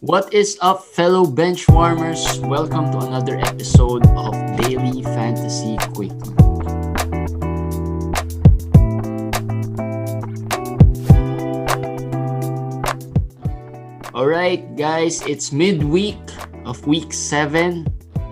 What 0.00 0.34
is 0.34 0.58
up, 0.60 0.82
fellow 0.82 1.24
bench 1.24 1.68
warmers? 1.68 2.40
Welcome 2.40 2.90
to 2.92 2.98
another 2.98 3.38
episode 3.38 4.04
of 4.16 4.32
Daily 4.56 5.02
Fantasy 5.02 5.76
Quickie. 5.94 6.34
Alright, 14.14 14.76
guys, 14.76 15.22
it's 15.26 15.52
midweek 15.52 16.18
of 16.64 16.84
week 16.86 17.12
7 17.12 17.86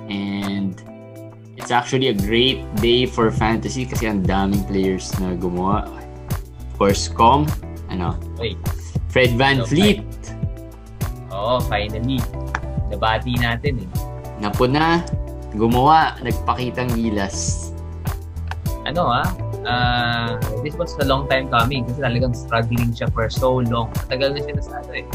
and 0.09 0.83
it's 1.57 1.71
actually 1.71 2.09
a 2.09 2.15
great 2.15 2.63
day 2.77 3.07
for 3.07 3.31
fantasy 3.31 3.87
kasi 3.87 4.07
ang 4.11 4.27
daming 4.27 4.67
players 4.67 5.15
na 5.21 5.39
gumawa. 5.39 5.87
Of 5.87 6.79
course, 6.79 7.07
Com, 7.07 7.47
ano, 7.87 8.19
Wait. 8.39 8.59
Fred 9.13 9.37
Van 9.37 9.61
Fleet, 9.69 10.01
Oo, 11.53 11.61
finally. 11.69 12.16
Nabati 12.89 13.37
natin 13.37 13.84
eh. 13.84 13.91
napuna, 14.41 15.05
gumawa, 15.52 16.16
nagpakitang 16.25 16.88
gilas. 16.97 17.69
Ano 18.83 19.06
ah, 19.06 19.28
ah, 19.62 20.34
this 20.65 20.75
was 20.75 20.97
a 20.98 21.06
long 21.06 21.28
time 21.30 21.47
coming 21.47 21.87
kasi 21.87 22.02
talagang 22.02 22.34
struggling 22.34 22.91
siya 22.91 23.06
for 23.12 23.28
so 23.28 23.61
long. 23.62 23.92
Matagal 24.09 24.34
na 24.34 24.41
siya 24.42 24.55
nasa 24.56 24.73
ano 24.80 24.92
eh. 24.97 25.06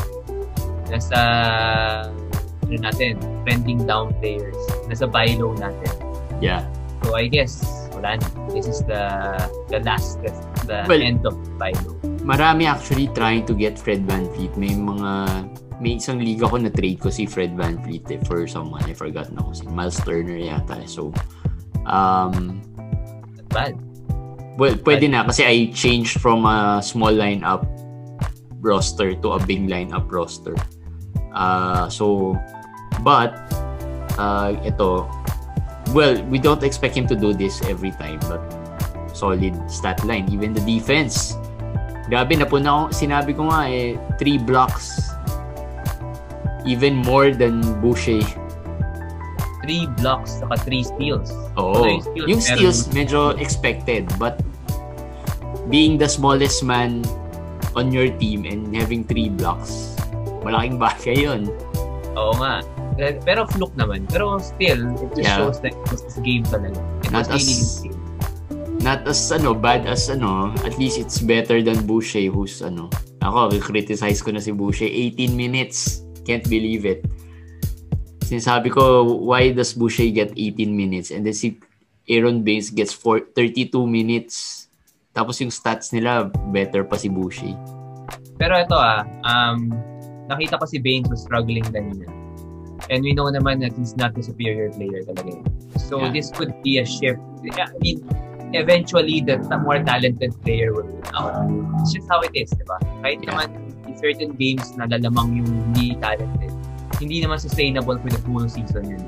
Nasa, 0.88 1.20
ano 2.64 2.76
natin, 2.80 3.20
trending 3.44 3.84
down 3.84 4.16
players. 4.24 4.56
Nasa 4.88 5.10
buy 5.10 5.36
low 5.36 5.52
natin. 5.58 5.92
Yeah. 6.40 6.64
So 7.04 7.18
I 7.18 7.28
guess, 7.28 7.60
wala 7.92 8.16
na. 8.22 8.28
This 8.56 8.72
is 8.72 8.80
the 8.88 9.04
the 9.68 9.84
last, 9.84 10.24
the 10.70 10.86
Well- 10.88 11.04
end 11.04 11.28
of 11.28 11.36
buy 11.60 11.76
low. 11.84 11.98
Marami 12.24 12.68
actually 12.68 13.12
trying 13.12 13.44
to 13.48 13.56
get 13.56 13.76
Fred 13.76 14.08
Van 14.08 14.28
Fleet. 14.36 14.52
May 14.56 14.76
mga 14.76 15.12
may 15.78 16.02
isang 16.02 16.18
liga 16.18 16.50
ko 16.50 16.58
na 16.58 16.74
trade 16.74 16.98
ko 16.98 17.10
si 17.14 17.30
Fred 17.30 17.54
Van 17.54 17.78
Fleet 17.86 18.06
eh, 18.10 18.18
for 18.26 18.46
someone 18.50 18.82
I 18.90 18.98
forgot 18.98 19.30
na 19.30 19.46
ko 19.46 19.54
si 19.54 19.66
Miles 19.70 20.02
Turner 20.02 20.38
yata. 20.38 20.82
eh. 20.82 20.90
So 20.90 21.14
um 21.86 22.62
Not 23.38 23.48
bad. 23.54 23.74
well, 24.58 24.74
pwede 24.82 25.06
na 25.06 25.22
kasi 25.24 25.46
I 25.46 25.70
changed 25.70 26.18
from 26.18 26.50
a 26.50 26.82
small 26.82 27.14
lineup 27.14 27.66
roster 28.58 29.14
to 29.22 29.38
a 29.38 29.40
big 29.40 29.70
lineup 29.70 30.10
roster. 30.10 30.58
Uh, 31.30 31.86
so 31.88 32.34
but 33.06 33.38
uh, 34.18 34.58
ito 34.66 35.06
well, 35.94 36.18
we 36.28 36.42
don't 36.42 36.66
expect 36.66 36.98
him 36.98 37.06
to 37.08 37.16
do 37.16 37.32
this 37.38 37.62
every 37.70 37.94
time 37.96 38.18
but 38.26 38.42
solid 39.14 39.54
stat 39.70 40.02
line. 40.04 40.26
Even 40.34 40.58
the 40.58 40.62
defense. 40.66 41.38
Grabe, 42.10 42.34
napuna 42.40 42.70
ko, 42.72 42.82
sinabi 42.90 43.36
ko 43.36 43.52
nga 43.52 43.68
eh, 43.70 43.94
three 44.18 44.40
blocks. 44.42 45.14
Even 46.68 47.00
more 47.08 47.32
than 47.32 47.64
Boucher. 47.80 48.20
Three 49.64 49.88
blocks, 50.00 50.40
saka 50.44 50.60
three 50.64 50.84
steals. 50.84 51.32
Oo. 51.56 51.88
Yung 51.88 52.04
steals, 52.04 52.16
yung 52.28 52.40
meron- 52.40 52.44
steals, 52.44 52.80
medyo 52.92 53.20
expected. 53.40 54.08
But 54.20 54.44
being 55.68 55.96
the 55.96 56.08
smallest 56.08 56.64
man 56.64 57.04
on 57.76 57.92
your 57.92 58.08
team 58.20 58.44
and 58.44 58.72
having 58.76 59.04
three 59.04 59.28
blocks, 59.28 59.96
malaking 60.44 60.80
bagay 60.80 61.24
yun. 61.28 61.52
Oo 62.16 62.36
nga. 62.40 62.64
Pero 62.98 63.46
fluke 63.46 63.76
naman. 63.76 64.08
Pero 64.08 64.40
still, 64.40 64.88
it 64.98 65.12
just 65.16 65.28
Yeah. 65.28 65.38
shows 65.38 65.60
that 65.62 65.72
it 65.72 65.86
was 65.92 66.02
this 66.04 66.18
game 66.20 66.44
talaga. 66.48 66.80
It 67.04 67.12
Not 67.12 67.28
was 67.32 67.44
as- 67.44 67.84
game. 67.84 67.96
Not 68.80 69.04
as 69.04 69.20
ano, 69.30 69.52
bad 69.52 69.84
as 69.84 70.08
ano, 70.08 70.54
at 70.64 70.80
least 70.80 70.96
it's 70.96 71.20
better 71.20 71.60
than 71.60 71.84
Boucher 71.84 72.24
who's 72.32 72.64
ano. 72.64 72.88
Ako, 73.20 73.52
criticize 73.60 74.24
ko 74.24 74.32
na 74.32 74.40
si 74.40 74.56
Boucher. 74.56 74.88
18 74.88 75.36
minutes. 75.36 76.07
Can't 76.28 76.44
believe 76.44 76.84
it. 76.84 77.08
Sinasabi 78.28 78.68
ko, 78.68 79.08
why 79.24 79.56
does 79.56 79.72
Boucher 79.72 80.12
get 80.12 80.36
18 80.36 80.68
minutes? 80.68 81.16
And 81.16 81.24
then 81.24 81.32
si 81.32 81.56
Aaron 82.12 82.44
Baines 82.44 82.70
gets 82.70 82.92
four, 82.92 83.24
32 83.32 83.88
minutes. 83.88 84.68
Tapos 85.16 85.40
yung 85.40 85.50
stats 85.50 85.96
nila, 85.96 86.28
better 86.52 86.84
pa 86.84 87.00
si 87.00 87.08
Boucher. 87.08 87.56
Pero 88.36 88.60
ito 88.60 88.76
ah, 88.76 89.08
um, 89.24 89.72
nakita 90.28 90.60
ko 90.60 90.68
si 90.68 90.78
Baines 90.78 91.08
was 91.08 91.24
struggling 91.24 91.64
kanina. 91.72 92.06
And 92.92 93.04
we 93.04 93.16
know 93.16 93.32
naman 93.32 93.64
that 93.64 93.74
he's 93.76 93.96
not 93.96 94.14
the 94.14 94.22
superior 94.22 94.70
player 94.76 95.04
talaga. 95.08 95.42
So 95.88 96.04
Yeah. 96.04 96.12
this 96.12 96.30
could 96.32 96.52
be 96.62 96.78
a 96.80 96.86
shift. 96.86 97.20
I 97.56 97.72
mean, 97.80 98.04
eventually 98.54 99.20
the, 99.20 99.40
the 99.40 99.58
more 99.60 99.80
talented 99.84 100.36
player 100.44 100.72
will 100.72 100.88
win 100.88 101.04
out. 101.16 101.48
It's 101.82 101.96
just 101.96 102.08
how 102.08 102.22
it 102.24 102.32
is, 102.36 102.52
di 102.52 102.64
ba? 102.68 102.78
Kahit 103.04 103.24
Yeah. 103.24 103.34
naman 103.34 103.48
certain 103.98 104.34
games 104.38 104.74
na 104.78 104.86
lalamang 104.86 105.42
yung 105.44 105.50
hindi 105.50 105.98
talented, 105.98 106.54
hindi 107.02 107.22
naman 107.22 107.42
sustainable 107.42 107.98
for 107.98 108.10
the 108.10 108.22
full 108.26 108.46
season 108.50 108.98
yun. 108.98 109.04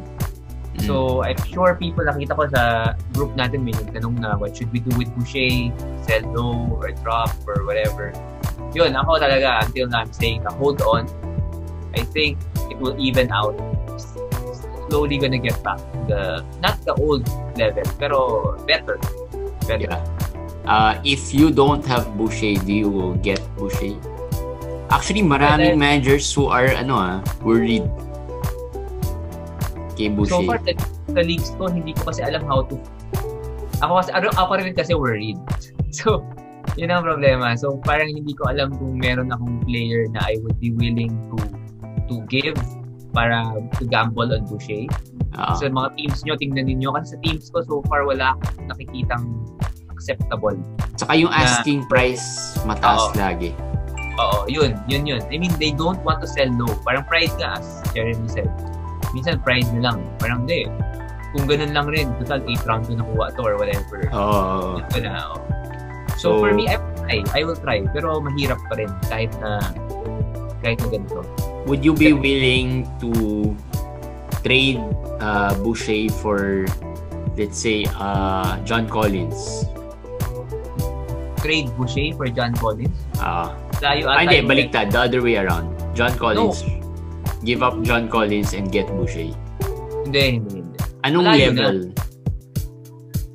Mm. 0.79 0.85
So, 0.85 1.23
I'm 1.23 1.39
sure 1.49 1.75
people 1.75 2.05
nakita 2.05 2.33
ko 2.37 2.45
sa 2.49 2.93
group 3.13 3.33
natin 3.35 3.65
may 3.65 3.73
nagtanong 3.73 4.21
na 4.21 4.37
what 4.37 4.55
should 4.55 4.71
we 4.71 4.79
do 4.79 4.91
with 4.95 5.09
Boucher, 5.17 5.73
sell 6.05 6.23
low 6.33 6.77
or 6.79 6.93
drop 7.03 7.33
or 7.45 7.65
whatever. 7.65 8.13
Yun, 8.71 8.93
ako 8.93 9.17
talaga 9.17 9.65
until 9.65 9.89
now 9.89 10.05
I'm 10.05 10.13
saying 10.13 10.45
na 10.45 10.53
hold 10.55 10.81
on. 10.85 11.09
I 11.97 12.05
think 12.13 12.37
it 12.69 12.77
will 12.77 12.95
even 13.01 13.33
out. 13.33 13.57
Slowly 14.89 15.17
gonna 15.17 15.41
get 15.41 15.57
back 15.61 15.77
to 15.77 15.97
the, 16.09 16.21
not 16.61 16.81
the 16.85 16.93
old 16.97 17.25
level, 17.57 17.85
pero 17.97 18.17
better. 18.65 18.97
Better. 19.65 19.89
Yeah. 19.89 20.01
Uh, 20.69 21.01
if 21.01 21.33
you 21.33 21.49
don't 21.49 21.81
have 21.85 22.05
Boucher, 22.13 22.57
do 22.61 22.73
you 22.73 23.17
get 23.21 23.41
Boucher? 23.57 23.97
Actually, 24.89 25.21
maraming 25.21 25.77
Well, 25.77 25.85
managers 25.85 26.25
who 26.33 26.49
are 26.49 26.73
ano 26.73 26.97
ah, 26.97 27.15
worried 27.45 27.85
kay 29.99 30.07
Boucher. 30.07 30.39
So 30.39 30.47
far, 30.47 30.59
sa, 30.63 31.21
leagues 31.21 31.51
ko, 31.59 31.67
hindi 31.67 31.91
ko 31.91 32.07
kasi 32.07 32.23
alam 32.23 32.47
how 32.47 32.63
to... 32.63 32.79
Ako 33.83 33.99
kasi, 33.99 34.09
ako, 34.15 34.31
ako 34.39 34.51
rin 34.63 34.73
kasi 34.73 34.95
worried. 34.95 35.35
So, 35.89 36.21
yun 36.77 36.93
ang 36.93 37.01
problema. 37.01 37.57
So, 37.57 37.81
parang 37.81 38.13
hindi 38.13 38.37
ko 38.37 38.45
alam 38.45 38.77
kung 38.77 39.01
meron 39.01 39.33
akong 39.33 39.65
player 39.65 40.05
na 40.13 40.21
I 40.21 40.37
would 40.45 40.61
be 40.61 40.69
willing 40.69 41.09
to 41.33 41.37
to 42.13 42.21
give 42.29 42.53
para 43.09 43.41
to 43.81 43.89
gamble 43.89 44.29
on 44.29 44.45
Boucher. 44.45 44.85
Ah, 45.33 45.57
Sa 45.57 45.65
mga 45.65 45.97
teams 45.97 46.21
nyo, 46.29 46.37
tingnan 46.37 46.69
ninyo. 46.69 46.93
Kasi 46.93 47.17
sa 47.17 47.19
teams 47.25 47.49
ko, 47.49 47.65
so 47.65 47.81
far, 47.89 48.05
wala 48.05 48.37
akong 48.37 48.69
nakikitang 48.69 49.25
acceptable. 49.89 50.53
Tsaka 50.93 51.17
yung 51.17 51.33
na- 51.33 51.41
asking 51.41 51.89
price 51.89 52.53
mataas 52.69 53.09
Oo. 53.09 53.17
lagi. 53.17 53.49
Oo, 54.19 54.43
yun, 54.51 54.75
yun, 54.91 55.07
yun. 55.07 55.21
I 55.31 55.39
mean, 55.39 55.55
they 55.55 55.71
don't 55.71 56.03
want 56.03 56.19
to 56.19 56.27
sell 56.27 56.51
low. 56.51 56.67
Parang 56.83 57.07
pride 57.07 57.31
nga, 57.39 57.55
as 57.63 57.79
Jeremy 57.95 58.27
said. 58.27 58.51
Minsan 59.15 59.39
pride 59.39 59.65
na 59.79 59.89
lang. 59.91 60.03
Parang 60.19 60.43
hindi. 60.43 60.67
Kung 61.31 61.47
ganun 61.47 61.71
lang 61.71 61.87
rin, 61.87 62.11
total 62.19 62.43
8 62.43 62.67
round 62.67 62.81
ko 62.89 62.99
nakuha 62.99 63.25
to 63.37 63.41
or 63.47 63.55
whatever. 63.55 64.03
Oo. 64.11 64.83
Na, 64.99 65.33
oh. 65.33 65.39
So, 66.19 66.35
So- 66.35 66.39
for 66.43 66.51
me, 66.51 66.67
I 66.67 66.75
will 66.75 66.91
try. 66.99 67.17
I 67.31 67.41
will 67.47 67.59
try. 67.59 67.77
Pero 67.95 68.19
mahirap 68.19 68.59
pa 68.67 68.75
rin 68.75 68.91
kahit 69.07 69.31
na 69.39 69.63
kahit 70.59 70.83
na 70.83 70.87
ganito. 70.91 71.23
Would 71.63 71.85
you 71.85 71.95
be 71.95 72.11
willing 72.11 72.83
to 72.99 73.11
trade 74.43 74.81
uh, 75.21 75.53
Boucher 75.63 76.11
for 76.19 76.65
let's 77.39 77.55
say 77.55 77.87
uh, 77.95 78.59
John 78.67 78.89
Collins? 78.91 79.63
Trade 81.39 81.71
Boucher 81.79 82.11
for 82.19 82.27
John 82.27 82.51
Collins. 82.59 82.91
Ah, 83.23 83.55
Layo 83.79 84.03
ah, 84.11 84.19
ata 84.19 84.21
hindi, 84.27 84.37
yung- 84.43 84.49
baliktad. 84.49 84.85
The 84.91 84.99
other 85.07 85.21
way 85.23 85.35
around. 85.39 85.71
John 85.95 86.11
Collins. 86.19 86.63
Give 87.43 87.63
up 87.63 87.79
John 87.87 88.11
Collins 88.11 88.51
and 88.51 88.67
get 88.67 88.87
Boucher. 88.91 89.31
Hindi, 90.03 90.39
hindi, 90.39 90.63
hindi. 90.63 90.77
Anong 91.07 91.23
Malayo 91.31 91.49
level? 91.55 91.77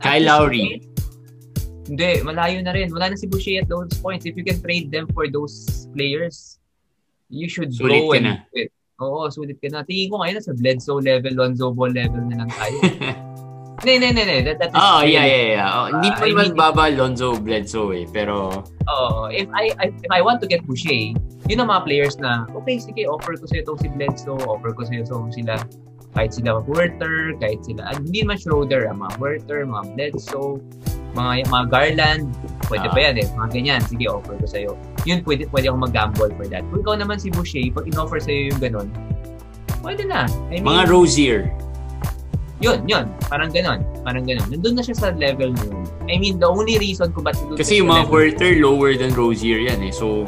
At 0.05 0.21
Kyle 0.21 0.25
Lowry. 0.29 0.85
Hindi, 1.89 2.11
malayo 2.25 2.61
na 2.65 2.73
rin. 2.77 2.93
Wala 2.93 3.13
na 3.13 3.17
si 3.17 3.25
Boucher 3.29 3.65
at 3.65 3.69
those 3.69 3.93
points. 4.01 4.25
If 4.29 4.37
you 4.37 4.45
can 4.45 4.61
trade 4.61 4.93
them 4.93 5.09
for 5.17 5.29
those 5.29 5.89
players, 5.97 6.61
you 7.33 7.49
should 7.49 7.73
Sulit 7.73 8.05
go 8.05 8.13
and 8.13 8.25
na. 8.25 8.35
do 8.53 8.69
it. 8.69 8.73
Oo, 9.01 9.29
sulit 9.33 9.57
ka 9.61 9.69
na. 9.73 9.81
Tingin 9.85 10.13
ko 10.13 10.21
ngayon 10.21 10.41
sa 10.45 10.53
Bledsoe 10.53 11.01
level, 11.01 11.33
Lonzo 11.37 11.73
Ball 11.73 11.93
level 11.97 12.21
na 12.29 12.45
lang 12.45 12.51
tayo. 12.53 12.79
Hindi, 13.85 14.01
hindi, 14.01 14.23
hindi. 14.25 14.57
Oh, 14.73 15.05
yeah, 15.05 15.29
yeah, 15.29 15.45
yeah. 15.53 15.69
Oh, 15.69 15.87
hindi 15.93 16.09
Ah, 16.09 16.17
pa 16.17 16.25
naman 16.25 16.45
mean- 16.49 16.57
baba 16.57 16.85
Lonzo 16.89 17.37
Bledsoe 17.37 17.93
eh. 17.93 18.07
Pero, 18.09 18.65
Oo. 18.89 19.29
If 19.29 19.45
I, 19.53 19.77
I 19.77 19.93
if 19.93 20.09
I 20.11 20.25
want 20.25 20.41
to 20.41 20.49
get 20.49 20.65
Boucher, 20.65 21.13
yun 21.45 21.61
ang 21.61 21.69
mga 21.69 21.85
players 21.85 22.17
na, 22.17 22.49
okay, 22.57 22.81
sige, 22.81 23.05
offer 23.05 23.37
ko 23.37 23.45
sa'yo 23.45 23.61
itong 23.63 23.81
si 23.85 23.89
Bledsoe, 23.93 24.41
offer 24.49 24.73
ko 24.73 24.89
sa'yo 24.89 25.05
itong 25.05 25.29
sila, 25.31 25.61
kahit 26.17 26.33
sila 26.33 26.65
Werther, 26.65 27.37
kahit 27.37 27.61
sila, 27.61 27.85
ah, 27.85 27.97
hindi 28.01 28.25
man 28.25 28.41
Schroeder, 28.41 28.89
ah, 28.89 28.97
mga 28.97 29.21
Werther, 29.21 29.69
mga 29.69 29.85
Bledsoe, 29.93 30.65
mga, 31.13 31.45
mga 31.47 31.65
Garland, 31.69 32.25
pwede 32.73 32.89
Ah. 32.89 32.93
pa 32.93 32.99
yan 33.05 33.15
eh, 33.21 33.27
mga 33.37 33.49
ganyan, 33.53 33.81
sige, 33.85 34.09
offer 34.09 34.33
ko 34.41 34.47
sa'yo. 34.49 34.73
Yun, 35.05 35.21
pwede, 35.29 35.45
pwede 35.53 35.69
akong 35.69 35.85
mag-gamble 35.85 36.33
for 36.33 36.47
that. 36.49 36.65
Kung 36.73 36.81
ikaw 36.81 36.97
naman 36.97 37.21
si 37.21 37.29
Boucher, 37.29 37.69
pag 37.69 37.85
in-offer 37.85 38.17
sa'yo 38.17 38.49
yung 38.49 38.61
ganun, 38.61 38.89
pwede 39.85 40.09
na. 40.09 40.25
I 40.49 40.57
mean, 40.57 40.65
mga 40.65 40.89
Rozier. 40.89 41.53
Yun, 42.65 42.79
yun, 42.89 43.05
parang 43.29 43.53
ganun, 43.53 43.85
parang 44.01 44.25
ganun. 44.25 44.49
Nandun 44.49 44.75
na 44.75 44.83
siya 44.83 44.97
sa 44.97 45.09
level 45.13 45.53
mo 45.53 45.63
yun. 45.69 45.85
I 46.09 46.17
mean, 46.17 46.41
the 46.41 46.49
only 46.49 46.81
reason 46.81 47.13
kung 47.13 47.29
ba't 47.29 47.37
nandun 47.37 47.61
Kasi 47.61 47.85
yung 47.85 47.93
mga 47.93 48.09
Werther 48.09 48.57
lower 48.57 48.97
than 48.97 49.13
Rozier 49.13 49.61
yan 49.61 49.85
eh. 49.85 49.93
So, 49.93 50.25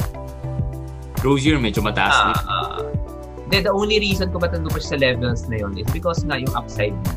Rozier 1.25 1.57
medyo 1.57 1.81
mataas 1.81 2.13
Ah, 2.13 2.25
na. 2.29 2.35
ah. 2.45 2.79
the, 3.49 3.65
the 3.65 3.73
only 3.73 3.97
reason 3.99 4.29
kung 4.29 4.45
ba't 4.45 4.53
nandun 4.53 4.69
pa 4.69 4.79
siya 4.79 4.93
sa 4.93 4.99
levels 5.01 5.41
na 5.49 5.57
yun 5.65 5.73
is 5.75 5.89
because 5.91 6.21
nga 6.23 6.37
yung 6.37 6.53
upside 6.53 6.93
niya. 6.93 7.15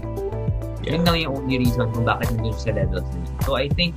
Yeah. 0.79 0.91
Yun 0.95 1.01
lang 1.03 1.15
yung 1.19 1.33
only 1.35 1.57
reason 1.59 1.85
kung 1.91 2.07
bakit 2.07 2.31
nandun 2.31 2.55
siya 2.55 2.63
sa 2.63 2.71
levels 2.79 3.07
na 3.11 3.19
yun. 3.19 3.35
So 3.43 3.51
I 3.59 3.67
think 3.75 3.91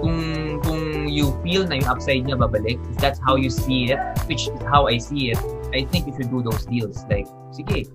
kung 0.00 0.18
kung 0.62 0.82
you 1.08 1.32
feel 1.42 1.64
na 1.66 1.80
yung 1.80 1.88
upside 1.88 2.22
niya 2.22 2.36
babalik, 2.38 2.78
if 2.78 2.96
that's 3.00 3.18
how 3.18 3.34
you 3.34 3.50
see 3.50 3.90
it, 3.90 4.00
which 4.30 4.46
is 4.46 4.54
how 4.68 4.86
I 4.86 5.00
see 5.00 5.32
it, 5.32 5.40
I 5.74 5.82
think 5.88 6.06
you 6.06 6.14
should 6.14 6.30
do 6.30 6.44
those 6.44 6.68
deals. 6.68 7.02
Like, 7.10 7.26
sige, 7.50 7.88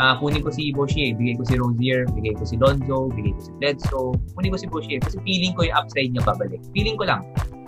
uh, 0.00 0.16
kunin 0.16 0.40
ko 0.40 0.48
si 0.48 0.72
Boshier, 0.72 1.12
bigay 1.12 1.36
ko 1.36 1.44
si 1.44 1.54
Rozier, 1.60 2.08
bigay 2.16 2.32
ko 2.34 2.44
si 2.48 2.56
Lonzo, 2.56 3.12
bigay 3.12 3.36
ko 3.36 3.40
si 3.44 3.52
Bledsoe, 3.60 4.16
kunin 4.32 4.50
ko 4.50 4.58
si 4.58 4.66
Boshier 4.66 4.98
kasi 5.04 5.20
feeling 5.22 5.52
ko 5.52 5.68
yung 5.68 5.76
upside 5.76 6.10
niya 6.10 6.24
babalik. 6.24 6.60
Feeling 6.72 6.96
ko 6.96 7.04
lang. 7.04 7.22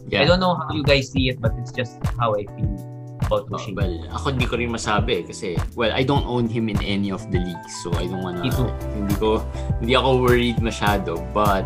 Yeah. 0.08 0.24
I 0.24 0.24
don't 0.24 0.40
know 0.40 0.56
how 0.56 0.72
you 0.72 0.82
guys 0.82 1.12
see 1.12 1.28
it, 1.28 1.38
but 1.38 1.52
it's 1.60 1.70
just 1.72 2.00
how 2.16 2.32
I 2.34 2.48
feel 2.56 2.72
about 3.28 3.46
Oh, 3.48 3.54
Boshier. 3.54 3.76
well, 3.78 3.94
ako 4.16 4.34
hindi 4.34 4.46
ko 4.48 4.56
rin 4.58 4.72
masabi 4.72 5.22
kasi 5.22 5.54
well, 5.78 5.92
I 5.92 6.02
don't 6.02 6.26
own 6.26 6.48
him 6.50 6.66
in 6.72 6.80
any 6.82 7.12
of 7.12 7.22
the 7.30 7.38
leagues. 7.38 7.72
So 7.84 7.92
I 7.94 8.08
don't 8.10 8.24
wanna 8.24 8.42
too. 8.48 8.66
hindi 8.96 9.14
ko 9.20 9.44
hindi 9.78 9.94
ako 9.94 10.24
worried 10.24 10.58
masyado 10.58 11.20
but 11.30 11.62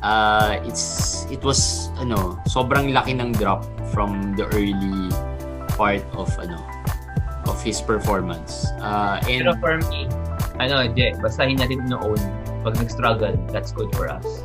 uh 0.00 0.56
it's 0.64 1.28
it 1.28 1.44
was 1.44 1.92
ano, 2.00 2.40
sobrang 2.48 2.88
laki 2.96 3.12
ng 3.20 3.36
drop 3.36 3.68
from 3.92 4.32
the 4.34 4.48
early 4.56 5.12
part 5.76 6.00
of 6.16 6.32
ano 6.40 6.56
of 7.50 7.58
his 7.58 7.82
performance. 7.82 8.70
Uh 8.78 9.18
and 9.26 9.50
Pero 9.50 9.58
for 9.58 9.74
me, 9.90 10.06
ano, 10.62 10.86
hindi 10.86 11.10
natin 11.10 11.88
ino-own. 11.88 12.20
Pag 12.62 12.76
nag-struggle, 12.76 13.34
that's 13.48 13.72
good 13.72 13.88
for 13.96 14.12
us. 14.12 14.44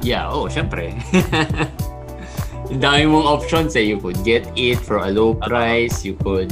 Yeah, 0.00 0.26
oh, 0.26 0.48
syempre. 0.50 0.96
Ang 2.72 2.80
dami 2.80 3.04
mong 3.04 3.28
options 3.28 3.76
eh. 3.76 3.84
You 3.84 4.00
could 4.00 4.18
get 4.24 4.48
it 4.56 4.80
for 4.80 5.04
a 5.04 5.12
low 5.12 5.36
price. 5.36 6.02
You 6.08 6.16
could, 6.16 6.48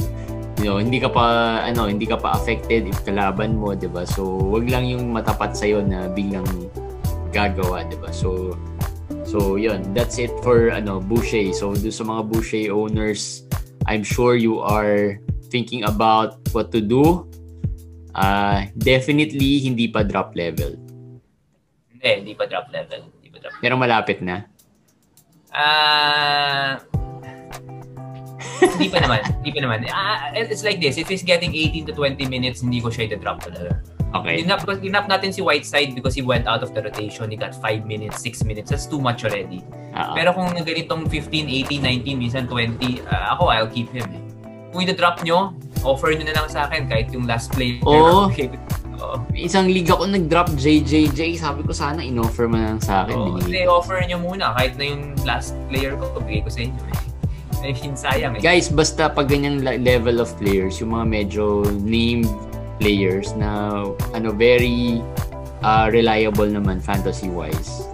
you 0.61 0.69
know, 0.69 0.77
hindi 0.77 1.01
ka 1.01 1.09
pa, 1.09 1.59
ano, 1.65 1.89
hindi 1.89 2.05
ka 2.05 2.21
pa 2.21 2.37
affected 2.37 2.85
if 2.85 3.01
kalaban 3.01 3.57
mo, 3.57 3.73
di 3.73 3.89
ba? 3.89 4.05
So, 4.05 4.37
wag 4.37 4.69
lang 4.69 4.85
yung 4.85 5.09
matapat 5.09 5.57
sa'yo 5.57 5.81
na 5.81 6.05
biglang 6.13 6.47
gagawa, 7.33 7.89
di 7.89 7.97
ba? 7.97 8.13
So, 8.13 8.53
so 9.25 9.57
yun. 9.57 9.81
That's 9.97 10.21
it 10.21 10.31
for, 10.45 10.69
ano, 10.69 11.01
Boucher. 11.01 11.49
So, 11.57 11.73
do 11.73 11.89
sa 11.89 12.05
mga 12.05 12.29
Boucher 12.29 12.69
owners, 12.69 13.49
I'm 13.89 14.05
sure 14.05 14.37
you 14.37 14.61
are 14.61 15.17
thinking 15.51 15.83
about 15.83 16.39
what 16.55 16.71
to 16.71 16.79
do. 16.79 17.27
Uh, 18.15 18.67
definitely, 18.79 19.59
hindi 19.59 19.91
pa 19.91 20.07
drop 20.07 20.31
level. 20.35 20.79
Hindi, 21.91 22.09
hindi 22.23 22.33
pa 22.33 22.47
drop 22.47 22.71
level. 22.71 23.11
Hindi 23.19 23.29
pa 23.29 23.37
drop 23.43 23.53
Pero 23.59 23.75
malapit 23.75 24.23
na. 24.23 24.47
Ah... 25.51 26.79
hindi 28.61 28.87
pa 28.89 29.01
naman. 29.01 29.21
Hindi 29.41 29.51
pa 29.51 29.59
naman. 29.61 29.79
Ah, 29.89 30.31
it's 30.33 30.63
like 30.63 30.79
this. 30.79 30.97
If 30.97 31.09
he's 31.09 31.25
getting 31.25 31.53
18 31.53 31.89
to 31.89 31.93
20 31.93 32.25
minutes, 32.29 32.61
hindi 32.61 32.81
ko 32.81 32.93
siya 32.93 33.09
i-drop 33.09 33.41
talaga. 33.41 33.81
Okay. 34.11 34.43
Ginap, 34.43 34.67
ginap 34.83 35.05
natin 35.07 35.31
si 35.31 35.39
Whiteside 35.39 35.95
because 35.95 36.13
he 36.13 36.21
went 36.21 36.45
out 36.45 36.61
of 36.61 36.75
the 36.75 36.83
rotation. 36.83 37.31
He 37.31 37.39
got 37.39 37.55
5 37.55 37.87
minutes, 37.87 38.19
6 38.21 38.43
minutes. 38.43 38.69
That's 38.69 38.85
too 38.85 38.99
much 38.99 39.23
already. 39.23 39.63
Oo. 39.95 40.13
Pero 40.13 40.29
kung 40.35 40.51
ganitong 40.51 41.07
15, 41.07 41.47
18, 41.71 42.05
19, 42.05 42.19
minsan 42.19 42.43
20, 42.45 43.07
ah, 43.07 43.33
ako, 43.33 43.49
I'll 43.49 43.71
keep 43.71 43.89
him. 43.89 44.05
Eh. 44.71 44.73
Kung 44.73 44.81
i-drop 44.87 45.19
nyo, 45.27 45.51
offer 45.83 46.15
nyo 46.15 46.23
na 46.23 46.33
lang 46.39 46.47
sa 46.47 46.71
akin 46.71 46.87
kahit 46.87 47.11
yung 47.11 47.27
last 47.27 47.51
play. 47.51 47.83
Oo. 47.83 48.31
Oo. 49.01 49.17
Isang 49.33 49.65
liga 49.65 49.97
ko 49.97 50.05
nag-drop 50.05 50.53
JJJ. 50.55 51.41
Sabi 51.41 51.65
ko 51.65 51.73
sana 51.73 52.05
in-offer 52.05 52.45
mo 52.45 52.55
na 52.55 52.77
lang 52.77 52.81
sa 52.81 53.03
akin. 53.03 53.17
Oo, 53.17 53.25
Binigay 53.41 53.65
Hindi, 53.65 53.69
offer 53.69 53.97
nyo 54.05 54.17
muna. 54.21 54.53
Kahit 54.53 54.77
na 54.77 54.83
yung 54.87 55.03
last 55.25 55.57
player 55.67 55.97
ko, 55.97 56.05
bigay 56.21 56.45
ko 56.45 56.49
sa 56.53 56.61
inyo. 56.63 56.81
Eh. 56.85 56.99
I 57.61 57.73
mean, 57.77 57.93
sayang 57.93 58.37
eh. 58.37 58.41
Guys, 58.41 58.69
basta 58.69 59.09
pag 59.09 59.29
ganyang 59.29 59.61
le- 59.61 59.81
level 59.81 60.21
of 60.21 60.29
players, 60.37 60.81
yung 60.81 60.93
mga 60.97 61.05
medyo 61.05 61.65
named 61.81 62.29
players 62.81 63.37
na 63.37 63.81
ano 64.17 64.33
very 64.33 65.01
uh, 65.61 65.85
reliable 65.93 66.49
naman 66.49 66.81
fantasy-wise, 66.81 67.85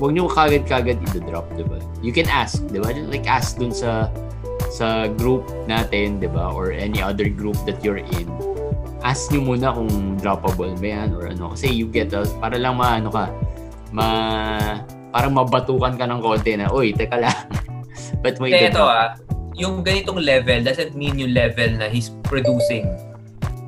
huwag 0.00 0.16
nyo 0.16 0.28
kagad-kagad 0.32 0.96
i-drop, 1.12 1.44
di 1.56 1.64
ba? 1.64 1.76
You 2.00 2.12
can 2.12 2.28
ask, 2.28 2.60
di 2.72 2.80
ba? 2.80 2.92
Like 2.92 3.28
ask 3.28 3.60
dun 3.60 3.72
sa 3.72 4.08
sa 4.70 5.10
group 5.10 5.44
natin, 5.66 6.22
di 6.22 6.30
ba? 6.30 6.54
Or 6.54 6.70
any 6.70 7.02
other 7.02 7.26
group 7.26 7.58
that 7.66 7.82
you're 7.82 8.00
in. 8.00 8.26
Ask 9.02 9.34
nyo 9.34 9.42
muna 9.42 9.74
kung 9.74 10.16
droppable 10.20 10.76
ba 10.78 10.86
yan 10.86 11.10
or 11.16 11.26
ano. 11.26 11.52
Kasi 11.52 11.72
you 11.72 11.90
get 11.90 12.14
a, 12.14 12.22
para 12.38 12.54
lang 12.56 12.78
maano 12.78 13.10
ka, 13.10 13.26
ma, 13.90 14.06
parang 15.10 15.34
mabatukan 15.34 15.98
ka 15.98 16.04
ng 16.06 16.20
konti 16.22 16.54
na, 16.54 16.70
uy, 16.70 16.94
teka 16.94 17.18
lang. 17.18 17.34
But 18.22 18.38
may 18.38 18.54
Kaya 18.54 18.70
ito 18.70 18.84
ah, 18.84 19.16
yung 19.58 19.82
ganitong 19.82 20.22
level 20.22 20.62
doesn't 20.62 20.94
mean 20.94 21.18
yung 21.18 21.34
level 21.34 21.76
na 21.76 21.90
he's 21.90 22.14
producing. 22.28 22.86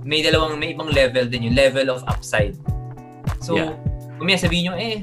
May 0.06 0.22
dalawang, 0.22 0.58
may 0.58 0.74
ibang 0.74 0.90
level 0.92 1.26
din 1.26 1.50
yung 1.50 1.56
level 1.56 1.90
of 1.90 2.06
upside. 2.06 2.54
So, 3.42 3.58
Yeah. 3.58 3.74
kung 4.20 4.26
may 4.28 4.38
sabihin 4.38 4.70
nyo, 4.70 4.74
eh, 4.78 5.02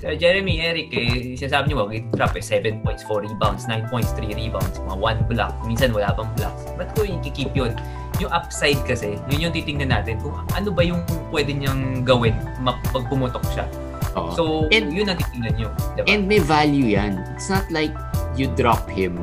Sir 0.00 0.16
Jeremy, 0.16 0.64
Eric, 0.64 0.88
eh, 0.96 1.36
sinasabi 1.36 1.76
nyo, 1.76 1.84
wag 1.84 1.92
i-drop 1.92 2.32
eh, 2.32 2.40
7 2.40 2.80
points, 2.80 3.04
4 3.04 3.20
rebounds, 3.20 3.68
9 3.68 3.84
points, 3.92 4.16
3 4.16 4.32
rebounds, 4.32 4.80
mga 4.80 4.96
1 4.96 5.28
block, 5.28 5.52
minsan 5.68 5.92
wala 5.92 6.08
pang 6.16 6.32
blocks. 6.40 6.64
Ba't 6.80 6.96
ko 6.96 7.04
yung 7.04 7.20
keep 7.20 7.52
yun? 7.52 7.76
Yung 8.16 8.32
upside 8.32 8.80
kasi, 8.88 9.20
yun 9.28 9.52
yung 9.52 9.52
titingnan 9.52 9.92
natin 9.92 10.16
kung 10.24 10.32
ano 10.56 10.72
ba 10.72 10.80
yung 10.80 11.04
pwede 11.28 11.52
niyang 11.52 12.00
gawin 12.00 12.32
pag 12.64 13.04
pumutok 13.12 13.44
siya. 13.52 13.68
Oo. 14.16 14.32
So, 14.32 14.42
And- 14.72 14.88
yun 14.88 15.12
ang 15.12 15.20
titingnan 15.20 15.52
nyo. 15.60 15.68
Diba? 16.00 16.08
And 16.08 16.24
may 16.24 16.40
value 16.40 16.96
yan. 16.96 17.20
It's 17.36 17.52
not 17.52 17.68
like 17.68 17.92
you 18.40 18.48
drop 18.56 18.88
him. 18.88 19.20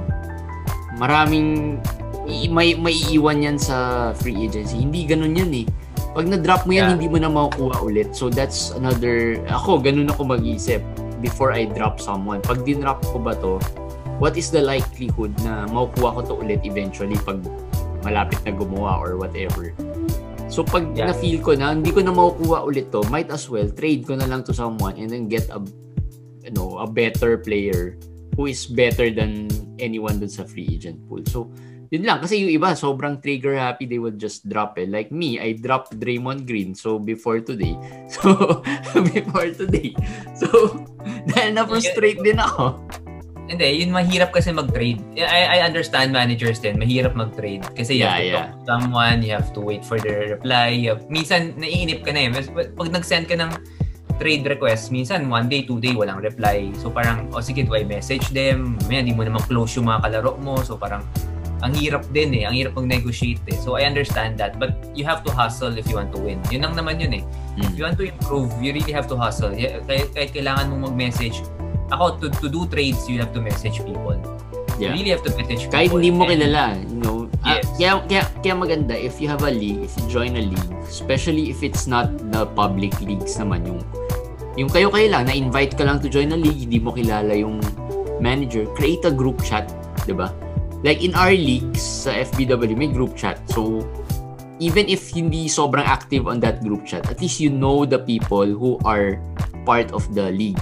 Maraming 1.01 1.81
i- 2.29 2.53
may 2.53 2.77
maiiwan 2.77 3.41
yan 3.41 3.57
sa 3.57 4.09
free 4.13 4.45
agency. 4.45 4.77
Hindi 4.85 5.09
ganun 5.09 5.33
yan 5.33 5.51
eh. 5.57 5.65
Pag 6.17 6.33
na-drop 6.33 6.65
mo 6.65 6.73
yan, 6.73 6.81
Yeah. 6.81 6.93
hindi 6.97 7.07
mo 7.13 7.17
na 7.21 7.29
makukuha 7.29 7.77
ulit. 7.85 8.17
So 8.17 8.33
that's 8.33 8.73
another, 8.73 9.37
ako, 9.45 9.77
ganun 9.77 10.09
ako 10.09 10.25
mag-isip 10.33 10.81
before 11.21 11.53
I 11.53 11.69
drop 11.69 12.01
someone. 12.01 12.41
Pag 12.41 12.65
dinrop 12.65 13.05
ko 13.13 13.21
ba 13.21 13.37
to, 13.37 13.61
what 14.17 14.33
is 14.33 14.49
the 14.49 14.65
likelihood 14.65 15.37
na 15.45 15.69
makukuha 15.69 16.17
ko 16.17 16.19
to 16.25 16.33
ulit 16.41 16.65
eventually 16.65 17.21
pag 17.21 17.37
malapit 18.01 18.41
na 18.49 18.57
gumawa 18.57 18.97
or 18.97 19.21
whatever. 19.21 19.77
So 20.49 20.65
pag 20.65 20.97
Yeah. 20.97 21.13
na-feel 21.13 21.37
ko 21.45 21.53
na, 21.53 21.77
hindi 21.77 21.93
ko 21.93 22.01
na 22.01 22.09
makukuha 22.09 22.65
ulit 22.65 22.89
to, 22.97 23.05
might 23.13 23.29
as 23.29 23.45
well 23.45 23.69
trade 23.69 24.09
ko 24.09 24.17
na 24.17 24.25
lang 24.25 24.41
to 24.49 24.57
someone 24.57 24.97
and 24.97 25.13
then 25.13 25.29
get 25.29 25.45
a 25.53 25.61
you 26.41 26.55
know, 26.57 26.81
a 26.81 26.89
better 26.89 27.37
player 27.37 27.99
who 28.33 28.49
is 28.49 28.65
better 28.65 29.13
than 29.13 29.51
anyone 29.79 30.19
dun 30.19 30.31
sa 30.31 30.43
free 30.43 30.67
agent 30.69 30.97
pool. 31.07 31.23
So, 31.27 31.51
yun 31.91 32.03
lang. 32.03 32.19
Kasi 32.19 32.43
yung 32.43 32.51
iba, 32.51 32.75
sobrang 32.75 33.23
trigger 33.23 33.55
happy, 33.55 33.87
they 33.87 33.99
will 33.99 34.15
just 34.15 34.47
drop 34.47 34.75
it. 34.75 34.91
Like 34.91 35.11
me, 35.11 35.39
I 35.39 35.55
dropped 35.55 35.95
Draymond 35.99 36.47
Green. 36.47 36.75
So, 36.75 36.99
before 36.99 37.39
today. 37.39 37.75
So, 38.13 38.63
before 39.13 39.51
today. 39.55 39.95
So, 40.35 40.47
dahil 41.31 41.55
na-frustrate 41.55 42.23
din 42.23 42.39
ako. 42.39 42.83
Hindi, 43.47 43.79
yun 43.79 43.95
mahirap 43.95 44.35
kasi 44.35 44.51
mag-trade. 44.51 44.99
I, 45.15 45.59
I 45.59 45.63
understand 45.63 46.11
managers 46.11 46.59
din, 46.59 46.75
mahirap 46.75 47.15
mag-trade. 47.15 47.63
Kasi 47.79 47.95
you 47.95 48.03
have 48.03 48.19
to 48.19 48.27
Yeah, 48.27 48.35
talk 48.35 48.51
to 48.51 48.63
someone, 48.67 49.23
you 49.23 49.31
have 49.31 49.55
to 49.55 49.63
wait 49.63 49.87
for 49.87 49.95
their 49.95 50.35
reply. 50.35 50.75
You 50.75 50.99
have, 50.99 51.07
minsan, 51.07 51.55
naiinip 51.55 52.03
ka 52.03 52.11
na 52.11 52.27
eh. 52.27 52.29
Pag 52.51 52.91
nag-send 52.91 53.31
ka 53.31 53.39
ng 53.39 53.51
trade 54.17 54.45
request, 54.45 54.89
minsan 54.91 55.29
one 55.29 55.47
day, 55.47 55.63
two 55.63 55.79
day, 55.79 55.93
walang 55.93 56.21
reply. 56.21 56.69
So 56.81 56.89
parang, 56.89 57.29
o 57.31 57.39
oh, 57.39 57.43
sige, 57.45 57.65
do 57.65 57.73
I 57.77 57.85
message 57.85 58.29
them? 58.33 58.77
May 58.89 59.01
hindi 59.01 59.13
mo 59.13 59.23
naman 59.23 59.41
close 59.45 59.77
yung 59.77 59.87
mga 59.89 60.09
kalaro 60.09 60.37
mo. 60.41 60.59
So 60.65 60.77
parang, 60.77 61.05
ang 61.65 61.73
hirap 61.73 62.05
din 62.13 62.33
eh. 62.37 62.43
Ang 62.45 62.53
hirap 62.53 62.77
mag-negotiate 62.77 63.41
eh. 63.49 63.57
So 63.61 63.77
I 63.77 63.89
understand 63.89 64.37
that. 64.37 64.61
But 64.61 64.77
you 64.93 65.05
have 65.09 65.25
to 65.25 65.31
hustle 65.33 65.73
if 65.73 65.89
you 65.89 65.97
want 65.97 66.13
to 66.13 66.21
win. 66.21 66.37
Yun 66.53 66.69
lang 66.69 66.73
naman 66.77 67.01
yun 67.01 67.17
eh. 67.17 67.23
If 67.57 67.73
you 67.73 67.85
want 67.85 67.97
to 67.97 68.05
improve, 68.05 68.53
you 68.61 68.73
really 68.73 68.93
have 68.93 69.09
to 69.09 69.17
hustle. 69.17 69.53
Kahit, 69.53 70.13
kahit 70.13 70.29
kailangan 70.33 70.69
mong 70.69 70.93
mag-message. 70.93 71.41
Ako, 71.89 72.19
to, 72.21 72.29
to 72.43 72.47
do 72.51 72.67
trades, 72.67 73.07
you 73.09 73.17
have 73.17 73.33
to 73.33 73.41
message 73.41 73.81
people. 73.81 74.17
Yeah. 74.77 74.93
You 74.93 75.01
really 75.01 75.13
have 75.13 75.25
to 75.25 75.33
message 75.33 75.67
people. 75.67 75.73
Kahit 75.73 75.89
hindi 75.89 76.09
mo 76.13 76.23
kilala, 76.29 76.77
you 76.85 77.01
know. 77.01 77.17
Ah, 77.41 77.57
Yes. 77.57 77.65
kaya, 77.77 77.91
kaya, 78.05 78.23
kaya 78.45 78.53
maganda, 78.53 78.93
if 78.93 79.17
you 79.17 79.25
have 79.25 79.41
a 79.41 79.49
league, 79.49 79.81
if 79.81 79.93
you 79.97 80.05
join 80.05 80.37
a 80.37 80.43
league, 80.45 80.71
especially 80.85 81.49
if 81.49 81.65
it's 81.65 81.89
not 81.89 82.13
the 82.29 82.45
public 82.53 82.93
leagues 83.01 83.37
naman, 83.41 83.65
yung 83.65 83.81
yung 84.57 84.69
kayo-kayo 84.73 85.13
lang, 85.13 85.29
na-invite 85.29 85.77
ka 85.77 85.85
lang 85.85 86.01
to 86.01 86.09
join 86.09 86.33
a 86.33 86.37
league, 86.37 86.57
hindi 86.57 86.81
mo 86.81 86.89
kilala 86.89 87.29
yung 87.29 87.61
manager, 88.17 88.65
create 88.73 89.05
a 89.05 89.13
group 89.13 89.37
chat, 89.45 89.69
di 90.09 90.13
ba? 90.17 90.33
Like 90.81 91.01
in 91.01 91.13
our 91.13 91.33
leagues 91.33 91.81
sa 91.81 92.09
FBW, 92.13 92.73
may 92.73 92.89
group 92.89 93.13
chat. 93.13 93.37
So, 93.53 93.85
even 94.57 94.89
if 94.89 95.13
hindi 95.13 95.45
sobrang 95.45 95.85
active 95.85 96.25
on 96.25 96.41
that 96.41 96.65
group 96.65 96.89
chat, 96.89 97.05
at 97.05 97.21
least 97.21 97.37
you 97.37 97.53
know 97.53 97.85
the 97.85 98.01
people 98.01 98.45
who 98.49 98.81
are 98.81 99.21
part 99.65 99.93
of 99.93 100.05
the 100.17 100.33
league. 100.33 100.61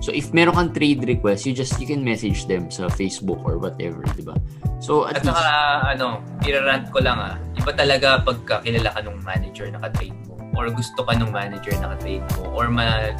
So, 0.00 0.12
if 0.12 0.30
meron 0.30 0.54
kang 0.54 0.70
trade 0.76 1.02
request, 1.08 1.46
you 1.48 1.52
just, 1.56 1.80
you 1.80 1.86
can 1.88 2.04
message 2.04 2.46
them 2.46 2.70
sa 2.70 2.86
Facebook 2.92 3.40
or 3.42 3.58
whatever, 3.58 4.04
di 4.14 4.22
ba? 4.22 4.36
So, 4.78 5.08
at, 5.08 5.18
At 5.18 5.24
least, 5.24 5.34
saka, 5.34 5.52
ano, 5.96 6.20
irarant 6.44 6.92
ko 6.92 7.00
lang 7.00 7.16
ah, 7.16 7.34
iba 7.56 7.72
talaga 7.72 8.20
pagka 8.20 8.60
kilala 8.60 8.92
ka 8.92 9.00
nung 9.02 9.18
manager 9.24 9.66
na 9.72 9.80
ka-trade 9.82 10.16
mo 10.28 10.36
or 10.56 10.68
gusto 10.72 11.00
ka 11.04 11.12
nung 11.16 11.32
manager 11.32 11.72
na 11.80 11.96
ka-trade 11.96 12.24
mo 12.36 12.52
or 12.52 12.68
ma, 12.68 13.12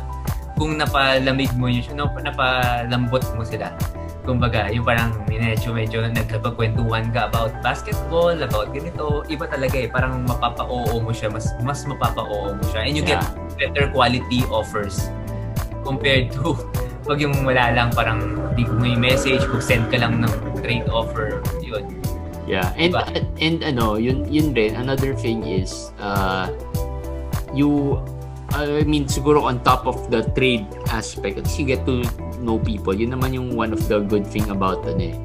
kung 0.56 0.76
napalamig 0.76 1.52
mo 1.56 1.68
yun, 1.68 1.84
no, 1.96 2.08
napalambot 2.20 3.24
mo 3.36 3.44
sila. 3.44 3.72
kumbaga, 4.26 4.66
yung 4.74 4.82
parang 4.82 5.14
medyo 5.30 5.70
medyo 5.70 6.02
nagkapagkwentuhan 6.02 7.14
ka 7.14 7.30
about 7.30 7.54
basketball, 7.62 8.34
about 8.34 8.74
ganito, 8.74 9.22
iba 9.30 9.46
talaga 9.46 9.78
eh. 9.78 9.86
Parang 9.86 10.26
mapapa-oo 10.26 10.98
mo 10.98 11.14
siya, 11.14 11.30
mas 11.30 11.54
mas 11.62 11.86
mapapa-oo 11.86 12.58
mo 12.58 12.62
siya. 12.74 12.90
And 12.90 12.98
you 12.98 13.06
Yeah. 13.06 13.22
get 13.22 13.70
better 13.70 13.86
quality 13.94 14.42
offers 14.50 15.08
compared 15.86 16.34
to 16.34 16.58
pag 17.06 17.22
yung 17.22 17.46
wala 17.46 17.70
lang 17.70 17.94
parang 17.94 18.18
di 18.58 18.66
mo 18.66 18.82
yung 18.82 18.98
message, 18.98 19.46
kung 19.46 19.62
send 19.62 19.86
ka 19.94 20.02
lang 20.02 20.18
ng 20.18 20.32
trade 20.58 20.90
offer, 20.90 21.38
yun. 21.62 21.86
Yeah. 22.46 22.74
And 22.74 22.94
Diba? 22.94 23.06
and 23.38 23.62
ano, 23.62 23.94
yun 23.98 24.26
yun 24.26 24.54
rin 24.54 24.74
another 24.78 25.14
thing 25.14 25.42
is 25.46 25.90
uh 25.98 26.50
you 27.54 27.98
I 28.54 28.86
mean 28.86 29.10
siguro 29.10 29.42
on 29.42 29.62
top 29.66 29.86
of 29.86 30.10
the 30.10 30.26
trade 30.34 30.66
aspect, 30.94 31.42
at 31.42 31.46
you 31.58 31.66
get 31.66 31.82
to 31.86 32.06
know 32.38 32.58
people. 32.62 32.94
Yun 32.94 33.18
naman 33.18 33.34
yung 33.34 33.58
one 33.58 33.74
of 33.74 33.82
the 33.90 34.02
good 34.02 34.26
thing 34.26 34.46
about 34.48 34.86
ano 34.86 35.10
eh, 35.10 35.16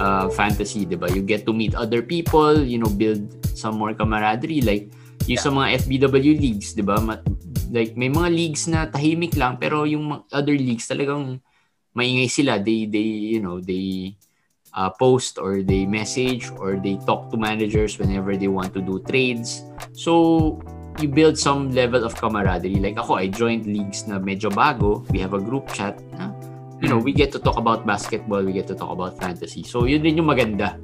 uh, 0.00 0.32
fantasy, 0.32 0.88
'di 0.88 0.96
ba? 0.96 1.12
You 1.12 1.20
get 1.20 1.44
to 1.44 1.52
meet 1.52 1.76
other 1.76 2.00
people, 2.00 2.56
you 2.56 2.80
know, 2.80 2.88
build 2.88 3.28
some 3.52 3.76
more 3.76 3.92
camaraderie 3.92 4.64
like 4.64 4.88
yung 5.28 5.40
sa 5.40 5.50
mga 5.52 5.84
FBW 5.84 6.34
leagues, 6.38 6.72
'di 6.72 6.84
ba? 6.84 6.96
Like 7.70 7.94
may 7.94 8.10
mga 8.10 8.28
leagues 8.32 8.66
na 8.66 8.88
tahimik 8.88 9.36
lang 9.36 9.60
pero 9.60 9.84
yung 9.84 10.24
other 10.32 10.56
leagues 10.56 10.88
talagang 10.88 11.40
maingay 11.92 12.30
sila. 12.30 12.58
They 12.58 12.86
they 12.86 13.36
you 13.36 13.40
know, 13.42 13.60
they 13.60 14.16
uh, 14.74 14.90
post 14.90 15.38
or 15.38 15.62
they 15.62 15.86
message 15.86 16.50
or 16.58 16.78
they 16.78 16.98
talk 17.06 17.30
to 17.30 17.36
managers 17.36 17.98
whenever 17.98 18.36
they 18.36 18.48
want 18.48 18.74
to 18.74 18.80
do 18.80 19.02
trades. 19.06 19.62
So, 19.92 20.62
you 20.98 21.08
build 21.08 21.38
some 21.38 21.70
level 21.70 22.04
of 22.04 22.14
camaraderie. 22.14 22.78
Like 22.78 22.98
ako, 22.98 23.18
I 23.18 23.26
joined 23.28 23.66
leagues 23.66 24.06
na 24.06 24.18
medyo 24.18 24.50
bago. 24.50 25.06
We 25.10 25.18
have 25.20 25.34
a 25.34 25.42
group 25.42 25.70
chat 25.72 25.98
na, 26.14 26.34
you 26.82 26.88
know, 26.88 26.98
we 26.98 27.12
get 27.12 27.32
to 27.32 27.40
talk 27.40 27.56
about 27.56 27.86
basketball, 27.86 28.42
we 28.42 28.52
get 28.52 28.66
to 28.68 28.76
talk 28.76 28.90
about 28.90 29.18
fantasy. 29.18 29.62
So, 29.62 29.84
yun 29.86 30.02
din 30.02 30.20
yung 30.20 30.30
maganda 30.30 30.78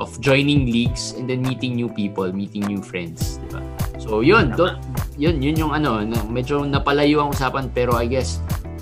of 0.00 0.16
joining 0.18 0.66
leagues 0.66 1.12
and 1.12 1.28
then 1.28 1.44
meeting 1.44 1.76
new 1.76 1.88
people, 1.92 2.32
meeting 2.32 2.64
new 2.64 2.80
friends, 2.80 3.36
di 3.44 3.48
ba? 3.52 3.60
So, 4.00 4.24
yun, 4.24 4.56
don't, 4.56 4.80
yun, 5.20 5.44
yun 5.44 5.60
yung 5.60 5.72
ano, 5.76 6.00
na, 6.00 6.24
medyo 6.24 6.64
napalayo 6.64 7.20
ang 7.20 7.36
usapan 7.36 7.68
pero 7.70 7.94
I 7.94 8.08
guess 8.08 8.40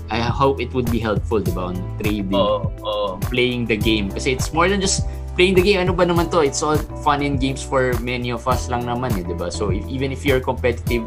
I 0.09 0.23
hope 0.25 0.57
it 0.57 0.73
would 0.73 0.89
be 0.89 0.97
helpful, 0.97 1.43
di 1.43 1.51
ba, 1.51 1.69
on 1.69 1.77
trading 2.01 2.33
Oo, 2.33 2.71
oo. 2.81 3.09
playing 3.29 3.67
the 3.67 3.77
game. 3.77 4.09
Kasi 4.09 4.33
it's 4.33 4.49
more 4.55 4.65
than 4.71 4.81
just 4.81 5.05
playing 5.35 5.53
the 5.53 5.61
game. 5.61 5.77
Ano 5.83 5.93
ba 5.93 6.07
naman 6.07 6.31
to? 6.33 6.41
It's 6.41 6.63
all 6.63 6.79
fun 7.05 7.21
and 7.21 7.37
games 7.37 7.61
for 7.61 7.93
many 8.01 8.31
of 8.31 8.47
us 8.47 8.71
lang 8.71 8.87
naman 8.87 9.13
eh, 9.19 9.23
di 9.27 9.35
ba? 9.35 9.51
So 9.53 9.69
if, 9.69 9.85
even 9.85 10.15
if 10.15 10.25
you're 10.25 10.41
competitive 10.41 11.05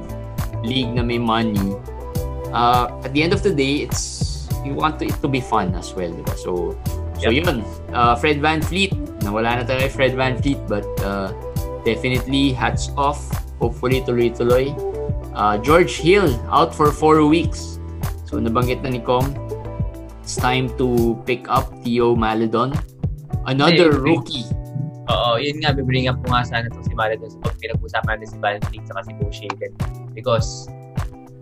league 0.63 0.93
na 0.95 1.03
may 1.03 1.19
money, 1.19 1.75
uh, 2.53 2.93
at 3.03 3.11
the 3.17 3.25
end 3.25 3.33
of 3.33 3.43
the 3.43 3.51
day, 3.51 3.83
it's 3.89 4.47
you 4.63 4.77
want 4.77 5.01
to, 5.01 5.11
it 5.11 5.17
to 5.25 5.27
be 5.27 5.41
fun 5.41 5.75
as 5.75 5.91
well, 5.97 6.13
di 6.13 6.23
ba? 6.23 6.37
So, 6.39 6.79
so 7.23 7.31
Yep. 7.31 7.47
yun. 7.47 7.57
Uh, 7.95 8.19
Fred 8.19 8.43
Van 8.43 8.59
Fleet. 8.59 8.91
Nawala 9.23 9.63
na 9.63 9.63
tayo 9.63 9.87
Fred 9.87 10.19
Van 10.19 10.35
Fleet 10.43 10.59
but 10.67 10.83
uh, 11.07 11.31
definitely 11.87 12.51
hats 12.51 12.91
off. 12.99 13.23
Hopefully 13.63 14.03
tuloy-tuloy. 14.03 14.75
Uh, 15.33 15.57
George 15.63 16.03
Hill 16.03 16.35
out 16.51 16.75
for 16.75 16.91
four 16.91 17.23
weeks. 17.25 17.79
So 18.27 18.43
nabanggit 18.43 18.83
na 18.83 18.91
ni 18.91 18.99
Com, 18.99 19.31
it's 20.25 20.35
time 20.35 20.73
to 20.81 21.15
pick 21.25 21.47
up 21.47 21.71
Theo 21.87 22.19
Maledon. 22.19 22.75
Another 23.47 23.93
Hey, 23.95 24.03
rookie. 24.03 24.47
Oo, 25.11 25.35
yun 25.37 25.59
nga, 25.61 25.75
bibring 25.75 26.07
up 26.07 26.17
ko 26.23 26.31
nga 26.31 26.47
sana 26.47 26.65
itong 26.71 26.87
si 26.87 26.95
Maladon 26.95 27.27
sa 27.29 27.39
pag 27.43 27.55
pinag-usapan 27.59 28.11
natin 28.17 28.29
si 28.31 28.39
Valentine 28.39 28.85
sa 28.87 29.03
si 29.03 29.13
Bo 29.19 29.27
Shaken. 29.35 29.73
Because, 30.15 30.71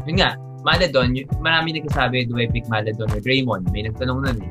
yun 0.08 0.16
nga, 0.18 0.34
Maladon, 0.64 1.12
marami 1.44 1.76
nagsasabi, 1.76 2.24
do 2.26 2.40
I 2.40 2.48
pick 2.48 2.66
Maladon 2.72 3.06
or 3.12 3.20
Draymond? 3.20 3.68
May 3.70 3.84
nagtanong 3.84 4.24
nun 4.26 4.38
eh. 4.40 4.50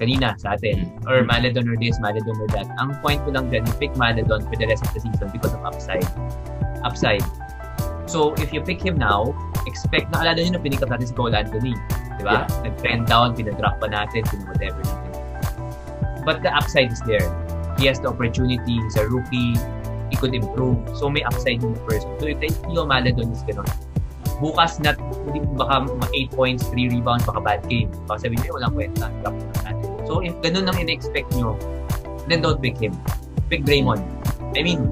Kanina 0.00 0.32
sa 0.40 0.56
atin. 0.56 0.88
Or 1.04 1.20
Maladon 1.28 1.68
or 1.68 1.76
this, 1.76 2.00
Maladon 2.00 2.40
or 2.40 2.48
that. 2.56 2.66
Ang 2.80 2.96
point 3.04 3.20
ko 3.28 3.36
lang 3.36 3.52
dyan, 3.52 3.68
pick 3.76 3.92
Maladon 4.00 4.48
for 4.48 4.56
the 4.56 4.64
rest 4.64 4.80
of 4.80 4.96
the 4.96 5.00
season 5.04 5.28
because 5.28 5.52
of 5.52 5.60
upside. 5.60 6.08
Upside. 6.80 7.22
So, 8.08 8.32
if 8.40 8.50
you 8.50 8.64
pick 8.64 8.80
him 8.80 8.96
now, 8.96 9.36
expect 9.68 10.10
na, 10.10 10.24
alala 10.24 10.40
nyo 10.40 10.56
na 10.56 10.62
pinick 10.64 10.82
up 10.82 10.90
natin 10.90 11.12
si 11.12 11.14
Cole 11.14 11.36
Anthony. 11.36 11.76
Di 12.18 12.24
ba? 12.24 12.48
Nag-trend 12.64 13.06
down, 13.06 13.36
pinadrop 13.36 13.78
pa 13.78 13.86
natin, 13.86 14.24
whatever 14.48 14.80
natin. 14.82 15.12
But 16.24 16.42
the 16.42 16.50
upside 16.50 16.90
is 16.90 17.04
there. 17.04 17.28
He 17.78 17.86
has 17.86 18.00
the 18.00 18.08
opportunity, 18.10 18.82
he's 18.82 18.96
a 18.96 19.06
rookie, 19.06 19.54
he 20.10 20.16
could 20.16 20.34
improve. 20.34 20.80
So 20.98 21.08
may 21.08 21.22
upside 21.22 21.62
in 21.62 21.72
the 21.76 21.80
person. 21.86 22.10
So 22.18 22.26
if 22.26 22.42
Theo 22.42 22.82
Maladon 22.84 23.30
is 23.30 23.46
ganun, 23.46 23.68
bukas 24.42 24.82
na, 24.82 24.96
hindi 25.28 25.46
baka 25.54 25.86
8 26.12 26.34
points, 26.34 26.66
3 26.72 26.90
rebounds, 26.90 27.24
baka 27.24 27.40
bad 27.40 27.60
game. 27.70 27.88
Baka 28.10 28.26
sabihin 28.26 28.42
nyo, 28.42 28.58
walang 28.58 28.74
kwenta, 28.74 29.06
drop 29.22 29.36
na 29.38 29.70
natin. 29.70 29.79
So 30.10 30.18
if 30.26 30.34
ganun 30.42 30.66
ang 30.66 30.74
in-expect 30.82 31.30
nyo, 31.38 31.54
then 32.26 32.42
don't 32.42 32.58
pick 32.58 32.74
him. 32.82 32.98
Pick 33.46 33.62
Draymond. 33.62 34.02
I 34.58 34.66
mean, 34.66 34.90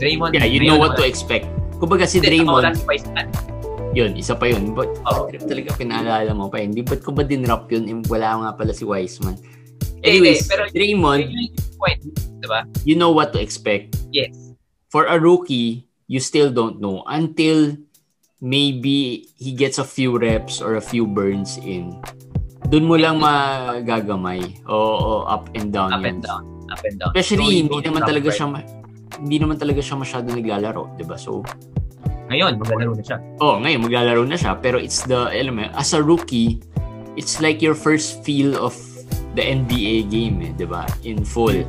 Draymond. 0.00 0.32
Yeah, 0.40 0.48
you 0.48 0.64
know 0.64 0.80
what 0.80 0.96
to 0.96 1.04
expect. 1.04 1.44
Kumbaga 1.76 2.08
si 2.08 2.16
Draymond, 2.24 2.72
yun, 3.92 4.16
isa 4.16 4.32
pa 4.32 4.48
yun. 4.48 4.72
But 4.72 4.88
Oo. 5.04 5.28
talaga 5.28 5.76
pinaalala 5.76 6.32
mo 6.32 6.48
pa 6.48 6.64
yun. 6.64 6.72
Di 6.72 6.80
ba't 6.80 7.04
ko 7.04 7.12
ba 7.12 7.28
dinrap 7.28 7.68
yun? 7.68 7.84
Eh, 7.92 7.96
Wala 8.08 8.40
nga 8.40 8.50
pala 8.56 8.72
si 8.72 8.88
Wiseman. 8.88 9.36
Hindi, 10.00 10.08
Anyways, 10.08 10.40
hindi, 10.40 10.48
pero 10.48 10.62
Draymond, 10.72 11.22
point, 11.76 12.00
diba? 12.40 12.60
you 12.88 12.96
know 12.96 13.12
what 13.12 13.36
to 13.36 13.38
expect. 13.44 14.00
Yes. 14.08 14.32
For 14.88 15.04
a 15.04 15.20
rookie, 15.20 15.84
you 16.08 16.24
still 16.24 16.48
don't 16.48 16.80
know 16.80 17.04
until 17.04 17.76
maybe 18.40 19.28
he 19.36 19.52
gets 19.52 19.76
a 19.76 19.84
few 19.84 20.16
reps 20.16 20.64
or 20.64 20.80
a 20.80 20.84
few 20.84 21.04
burns 21.04 21.60
in. 21.60 21.92
Doon 22.68 22.84
mo 22.84 23.00
lang 23.00 23.16
magagamay. 23.16 24.60
Oo, 24.68 25.24
up 25.24 25.48
and 25.56 25.72
down. 25.72 25.88
Up 25.88 26.04
yan. 26.04 26.08
and 26.10 26.20
down. 26.20 26.42
Up 26.68 26.82
and 26.84 26.96
down. 27.00 27.12
Especially, 27.16 27.64
So, 27.64 27.64
hindi 27.64 27.78
naman 27.80 28.02
talaga 28.04 28.28
drop 28.28 28.36
siya 28.36 28.46
ma- 28.46 28.68
hindi 29.18 29.36
naman 29.40 29.56
talaga 29.56 29.80
siya 29.80 29.96
masyado 29.96 30.26
naglalaro, 30.30 30.82
'di 30.94 31.04
ba? 31.08 31.16
So, 31.16 31.40
Ngayon, 32.28 32.60
maglalaro 32.60 32.92
na 32.92 33.02
siya. 33.02 33.18
oh, 33.40 33.56
ngayon 33.56 33.80
maglalaro 33.80 34.22
na 34.28 34.36
siya, 34.36 34.52
pero 34.60 34.76
it's 34.76 35.00
the 35.08 35.32
alam 35.32 35.56
mo, 35.56 35.64
as 35.72 35.96
a 35.96 36.00
rookie, 36.00 36.60
it's 37.16 37.40
like 37.40 37.64
your 37.64 37.72
first 37.72 38.20
feel 38.20 38.52
of 38.54 38.76
the 39.32 39.40
NBA 39.40 40.12
game, 40.12 40.44
eh, 40.44 40.52
'di 40.52 40.68
ba? 40.68 40.84
In 41.02 41.24
full. 41.24 41.64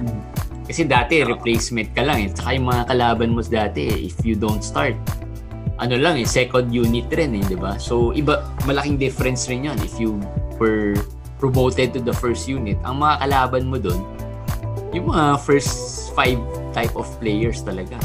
Kasi 0.67 0.83
dati 0.83 1.23
replacement 1.23 1.95
ka 1.95 2.03
lang 2.03 2.27
eh. 2.27 2.29
Tsaka 2.29 2.53
yung 2.53 2.67
mga 2.67 2.83
kalaban 2.85 3.33
mo 3.33 3.41
dati 3.41 3.87
eh, 3.87 4.11
if 4.11 4.19
you 4.21 4.35
don't 4.35 4.61
start, 4.61 4.93
ano 5.79 5.95
lang 5.95 6.19
eh, 6.19 6.27
second 6.27 6.69
unit 6.69 7.07
rin 7.09 7.39
eh, 7.39 7.41
di 7.41 7.55
ba? 7.55 7.79
So, 7.79 8.11
iba, 8.11 8.43
malaking 8.67 8.99
difference 8.99 9.47
rin 9.47 9.63
yon 9.65 9.79
if 9.79 9.95
you 9.97 10.19
were 10.59 10.93
promoted 11.39 11.95
to 11.95 11.99
the 12.03 12.13
first 12.13 12.45
unit. 12.45 12.77
Ang 12.83 12.99
mga 13.01 13.15
kalaban 13.25 13.63
mo 13.71 13.79
doon, 13.79 13.99
yung 14.91 15.09
mga 15.09 15.39
first 15.41 16.11
five 16.13 16.37
type 16.75 16.93
of 16.99 17.07
players 17.17 17.63
talaga. 17.63 17.97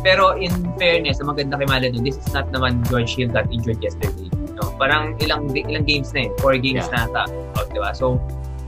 Pero 0.00 0.32
in 0.38 0.52
fairness, 0.80 1.20
ang 1.20 1.28
maganda 1.28 1.60
kay 1.60 1.68
Maladon, 1.68 2.00
this 2.00 2.16
is 2.16 2.32
not 2.32 2.48
naman 2.54 2.80
George 2.88 3.18
Hill 3.20 3.28
got 3.28 3.50
injured 3.52 3.84
yesterday. 3.84 4.32
No? 4.56 4.72
Parang 4.80 5.18
ilang 5.20 5.52
ilang 5.52 5.84
games 5.84 6.16
na 6.16 6.24
eh. 6.24 6.30
Four 6.40 6.56
games 6.56 6.88
Yeah. 6.88 7.10
na 7.10 7.26
ata. 7.26 7.50
out, 7.60 7.68
di 7.68 7.80
ba? 7.80 7.92
So, 7.92 8.16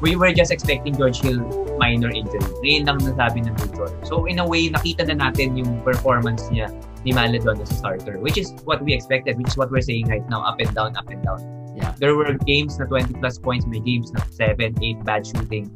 we 0.04 0.12
were 0.18 0.34
just 0.36 0.52
expecting 0.52 0.92
George 0.92 1.24
Hill 1.24 1.40
minor 1.80 2.12
injury. 2.12 2.44
Ngayon 2.60 2.82
lang 2.84 2.98
nasabi 3.00 3.48
ng 3.48 3.54
Major. 3.56 3.88
So, 4.04 4.28
in 4.28 4.42
a 4.42 4.46
way, 4.46 4.68
nakita 4.68 5.08
na 5.08 5.30
natin 5.30 5.56
yung 5.56 5.80
performance 5.80 6.44
niya 6.52 6.68
ni 7.08 7.16
Maladon 7.16 7.56
as 7.64 7.72
a 7.72 7.76
starter, 7.80 8.20
which 8.20 8.36
is 8.36 8.52
what 8.68 8.84
we 8.84 8.92
expected, 8.92 9.40
which 9.40 9.48
is 9.48 9.56
what 9.56 9.72
we're 9.72 9.84
saying 9.84 10.12
right 10.12 10.24
now, 10.28 10.44
up 10.44 10.60
and 10.60 10.68
down, 10.76 10.92
up 11.00 11.08
and 11.08 11.24
down. 11.24 11.40
Yeah. 11.76 11.94
There 11.98 12.14
were 12.16 12.36
games 12.44 12.76
na 12.78 12.84
20 12.84 13.14
plus 13.20 13.38
points, 13.40 13.64
may 13.64 13.80
games 13.80 14.12
na 14.12 14.20
7, 14.28 14.76
8 14.80 15.04
bad 15.04 15.24
shooting. 15.26 15.72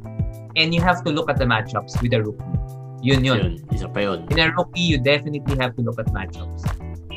And 0.55 0.73
you 0.73 0.81
have 0.81 1.01
to 1.05 1.09
look 1.09 1.29
at 1.29 1.37
the 1.37 1.45
matchups 1.45 1.97
with 2.01 2.13
a 2.13 2.21
rookie. 2.21 2.45
Yun 3.01 3.21
yun. 3.25 3.37
Yun, 3.37 3.53
isa 3.73 3.85
pa 3.89 4.01
yun. 4.01 4.25
in 4.33 4.41
a 4.41 4.49
rookie, 4.53 4.81
you 4.81 4.97
definitely 4.97 5.53
have 5.61 5.73
to 5.77 5.81
look 5.85 5.97
at 6.01 6.09
matchups. 6.13 6.65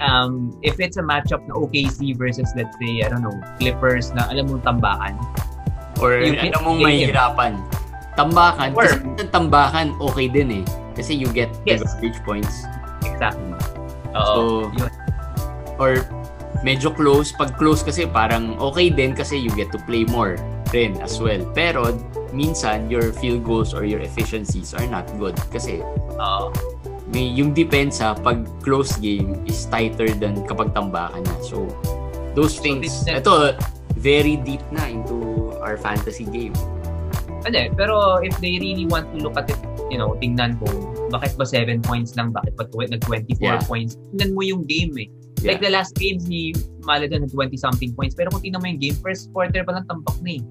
Um, 0.01 0.57
if 0.65 0.81
it's 0.81 0.97
a 0.97 1.05
matchup 1.05 1.45
na 1.49 1.57
OKC 1.57 2.17
versus, 2.17 2.49
let's 2.57 2.73
say, 2.81 3.05
I 3.05 3.09
don't 3.13 3.21
know, 3.21 3.37
Clippers 3.61 4.13
na 4.17 4.29
alam 4.33 4.49
mong 4.49 4.65
tambakan, 4.65 5.17
Or 6.01 6.17
You 6.17 6.33
alam 6.41 6.65
mong 6.65 6.81
get 6.81 6.89
him. 6.89 7.13
mahihirapan. 7.13 7.53
Tambakan. 8.17 8.69
Or- 8.77 8.89
kasi 8.89 9.29
tambakan, 9.29 9.87
okay 10.01 10.29
din 10.29 10.65
eh. 10.65 10.65
Kasi 10.97 11.13
you 11.17 11.29
get 11.33 11.53
Yes. 11.69 11.81
the 11.81 11.89
garbage 11.89 12.21
points. 12.25 12.65
exactly. 13.05 13.53
So, 14.17 14.69
Oo. 14.69 14.73
yun. 14.77 14.93
or 15.81 16.01
medyo 16.61 16.93
close. 16.93 17.33
Pag 17.33 17.57
close 17.57 17.81
kasi 17.81 18.05
parang 18.05 18.57
okay 18.61 18.88
din 18.88 19.12
kasi 19.12 19.37
you 19.37 19.50
get 19.52 19.73
to 19.73 19.81
play 19.85 20.05
more 20.09 20.37
rin 20.71 20.95
as 21.00 21.19
well. 21.19 21.40
Pero 21.52 21.93
minsan 22.31 22.87
your 22.87 23.11
field 23.17 23.43
goals 23.43 23.75
or 23.75 23.83
your 23.83 23.99
efficiencies 24.00 24.71
are 24.73 24.87
not 24.87 25.05
good 25.19 25.35
kasi 25.50 25.83
Oo. 26.17 26.55
may 27.11 27.26
yung 27.26 27.50
depensa 27.50 28.14
pag 28.14 28.47
close 28.62 28.95
game 29.02 29.35
is 29.50 29.67
tighter 29.67 30.07
than 30.14 30.38
kapag 30.47 30.71
tambakan 30.71 31.26
na. 31.26 31.35
So 31.43 31.67
those 32.38 32.55
So, 32.55 32.62
things, 32.62 33.02
this- 33.02 33.19
ito 33.19 33.59
very 33.99 34.38
deep 34.38 34.62
na 34.71 34.87
into 34.87 35.50
our 35.61 35.75
fantasy 35.75 36.25
game. 36.25 36.55
Eh, 37.50 37.73
pero 37.73 38.21
if 38.21 38.37
they 38.38 38.61
really 38.61 38.85
want 38.87 39.09
to 39.11 39.19
look 39.25 39.35
at 39.35 39.49
it, 39.49 39.59
you 39.90 39.97
know, 39.99 40.14
tingnan 40.21 40.61
kung 40.61 40.76
bakit 41.11 41.35
ba 41.35 41.43
7 41.43 41.83
points 41.83 42.14
lang, 42.14 42.31
bakit 42.31 42.55
tw- 42.55 42.87
nag-24 42.87 43.43
Yeah. 43.43 43.61
points. 43.67 43.99
Tingnan 44.14 44.31
mo 44.37 44.40
yung 44.47 44.62
game 44.69 44.95
eh. 45.02 45.09
Yeah. 45.41 45.57
Like 45.57 45.61
the 45.65 45.73
last 45.73 45.97
games 45.97 46.29
ni 46.29 46.53
Maladon 46.85 47.25
had 47.25 47.33
20 47.33 47.57
something 47.57 47.91
points, 47.97 48.15
pero 48.15 48.29
kung 48.29 48.45
tingnan 48.45 48.61
mo 48.61 48.69
yung 48.69 48.81
game, 48.81 48.97
first 49.01 49.33
quarter 49.33 49.65
pa 49.65 49.73
lang 49.73 49.89
tampak 49.89 50.17
na 50.21 50.37
eh. 50.37 50.43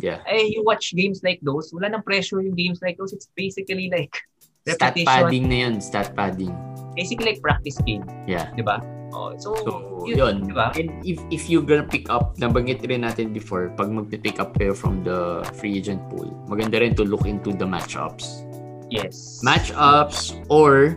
Yeah. 0.00 0.24
Eh, 0.24 0.48
you 0.56 0.64
watch 0.64 0.96
games 0.96 1.20
like 1.20 1.40
those, 1.44 1.68
wala 1.76 1.92
nang 1.92 2.00
pressure 2.02 2.40
yung 2.40 2.56
games 2.56 2.80
like 2.80 2.96
those. 2.96 3.12
It's 3.12 3.28
basically 3.36 3.92
like 3.92 4.16
Stat 4.68 4.96
repetition. 4.96 5.08
padding 5.08 5.44
na 5.48 5.56
yun. 5.68 5.74
Stat 5.80 6.16
padding. 6.16 6.52
Basically 6.96 7.36
like 7.36 7.40
practice 7.44 7.76
game. 7.84 8.04
Yeah. 8.24 8.48
Di 8.56 8.64
ba? 8.64 8.80
Oh, 9.10 9.34
so, 9.36 9.56
So, 9.66 10.04
yun, 10.06 10.16
yun. 10.16 10.36
di 10.48 10.54
ba? 10.54 10.70
And 10.78 10.88
if 11.02 11.18
if 11.34 11.50
you 11.50 11.60
gonna 11.66 11.82
pick 11.84 12.06
up, 12.08 12.38
nabanggit 12.38 12.80
rin 12.86 13.02
natin 13.02 13.34
before, 13.34 13.74
pag 13.74 13.90
magpipick 13.90 14.38
up 14.38 14.54
kayo 14.54 14.70
from 14.72 15.02
the 15.02 15.42
free 15.58 15.74
agent 15.76 15.98
pool, 16.08 16.30
maganda 16.46 16.78
rin 16.78 16.94
to 16.94 17.02
look 17.02 17.26
into 17.26 17.50
the 17.52 17.66
matchups. 17.66 18.46
Yes. 18.88 19.42
Matchups 19.42 20.38
or 20.48 20.96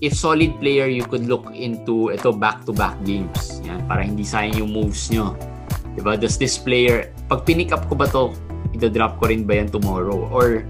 if 0.00 0.16
solid 0.16 0.56
player, 0.58 0.88
you 0.88 1.04
could 1.04 1.28
look 1.28 1.48
into 1.52 2.10
ito 2.10 2.32
back-to-back 2.32 2.96
games. 3.04 3.60
Yan, 3.64 3.84
para 3.84 4.00
hindi 4.04 4.24
sayang 4.24 4.64
yung 4.64 4.72
moves 4.72 5.12
nyo. 5.12 5.36
Diba? 5.94 6.16
Does 6.16 6.38
this 6.38 6.56
player, 6.56 7.12
pag 7.28 7.44
pinick 7.44 7.72
up 7.72 7.84
ko 7.90 7.94
ba 7.98 8.08
to, 8.08 8.32
ida-drop 8.72 9.20
ko 9.20 9.28
rin 9.28 9.44
ba 9.44 9.60
yan 9.60 9.68
tomorrow? 9.68 10.28
Or, 10.30 10.64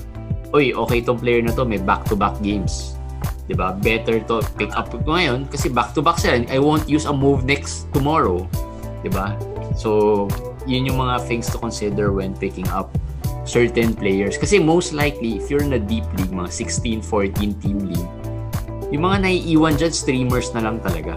oy, 0.50 0.74
okay 0.74 1.00
tong 1.04 1.20
player 1.20 1.42
na 1.44 1.54
to, 1.54 1.62
may 1.62 1.78
back-to-back 1.78 2.40
games. 2.42 2.98
Diba? 3.46 3.74
Better 3.78 4.22
to 4.30 4.42
pick 4.58 4.70
up 4.74 4.90
ko 4.90 4.98
ngayon 5.02 5.50
kasi 5.50 5.70
back-to-back 5.70 6.18
sila. 6.18 6.46
I 6.50 6.58
won't 6.58 6.86
use 6.86 7.06
a 7.06 7.14
move 7.14 7.46
next 7.46 7.90
tomorrow. 7.94 8.46
Diba? 9.02 9.34
So, 9.78 10.26
yun 10.66 10.86
yung 10.86 10.98
mga 10.98 11.26
things 11.26 11.46
to 11.50 11.58
consider 11.58 12.12
when 12.12 12.34
picking 12.34 12.68
up 12.70 12.90
certain 13.44 13.94
players. 13.94 14.38
Kasi 14.38 14.62
most 14.62 14.92
likely, 14.94 15.36
if 15.38 15.50
you're 15.50 15.62
in 15.62 15.74
a 15.74 15.82
deep 15.82 16.06
league, 16.18 16.30
mga 16.30 16.50
16, 16.52 17.02
14 17.02 17.54
team 17.58 17.78
league, 17.90 18.10
yung 18.90 19.06
mga 19.06 19.16
naiiwan 19.22 19.74
dyan, 19.78 19.94
streamers 19.94 20.50
na 20.54 20.66
lang 20.66 20.82
talaga. 20.82 21.14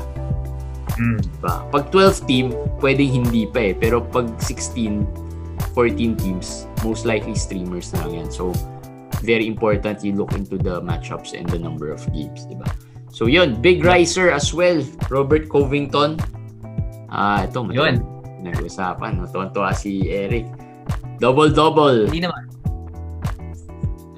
Mm. 0.97 1.19
Diba? 1.21 1.65
Pag 1.73 1.89
12 1.89 2.29
team, 2.29 2.45
pwedeng 2.79 3.25
hindi 3.25 3.49
pa 3.49 3.71
eh. 3.71 3.73
Pero 3.73 4.01
pag 4.01 4.29
16, 4.37 5.05
14 5.73 6.13
teams, 6.21 6.69
most 6.85 7.05
likely 7.09 7.33
streamers 7.33 7.89
na 7.97 8.05
lang 8.05 8.25
yan. 8.25 8.29
So, 8.29 8.53
very 9.25 9.49
important 9.49 10.05
you 10.05 10.13
look 10.13 10.37
into 10.37 10.59
the 10.59 10.83
matchups 10.83 11.33
and 11.33 11.49
the 11.49 11.57
number 11.57 11.89
of 11.89 12.03
games, 12.13 12.45
diba? 12.45 12.69
So, 13.13 13.25
yun. 13.25 13.61
Big 13.61 13.85
riser 13.85 14.29
as 14.29 14.53
well. 14.53 14.81
Robert 15.09 15.49
Covington. 15.49 16.17
Ah, 17.13 17.45
ito. 17.45 17.65
Yun. 17.69 18.01
Nag-usapan. 18.41 19.21
Natuwa 19.21 19.73
si 19.73 20.09
Eric. 20.09 20.49
Double-double. 21.21 22.09
Hindi 22.09 22.25
naman. 22.25 22.41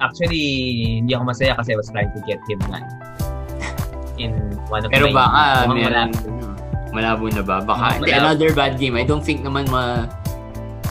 Actually, 0.00 0.44
hindi 1.00 1.12
ako 1.16 1.24
masaya 1.32 1.56
kasi 1.56 1.72
I 1.72 1.76
was 1.76 1.88
trying 1.88 2.12
to 2.12 2.20
get 2.28 2.40
him 2.48 2.60
na 2.68 2.84
in 4.18 4.32
one 4.68 4.84
of 4.84 4.90
Pero 4.90 5.08
my 5.08 5.14
baka 5.14 5.42
meron 5.70 6.10
malabo 6.92 7.28
na 7.28 7.42
ba? 7.44 7.60
Baka 7.60 8.00
Malabo. 8.00 8.08
another 8.08 8.50
bad 8.56 8.80
game. 8.80 8.96
I 8.96 9.04
don't 9.04 9.20
think 9.20 9.44
naman 9.44 9.68
ma 9.68 10.08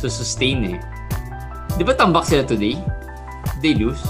sustain 0.06 0.78
eh. 0.78 0.78
Di 1.76 1.82
ba 1.82 1.98
tambak 1.98 2.30
sila 2.30 2.46
today? 2.46 2.78
They 3.66 3.74
lose? 3.74 4.06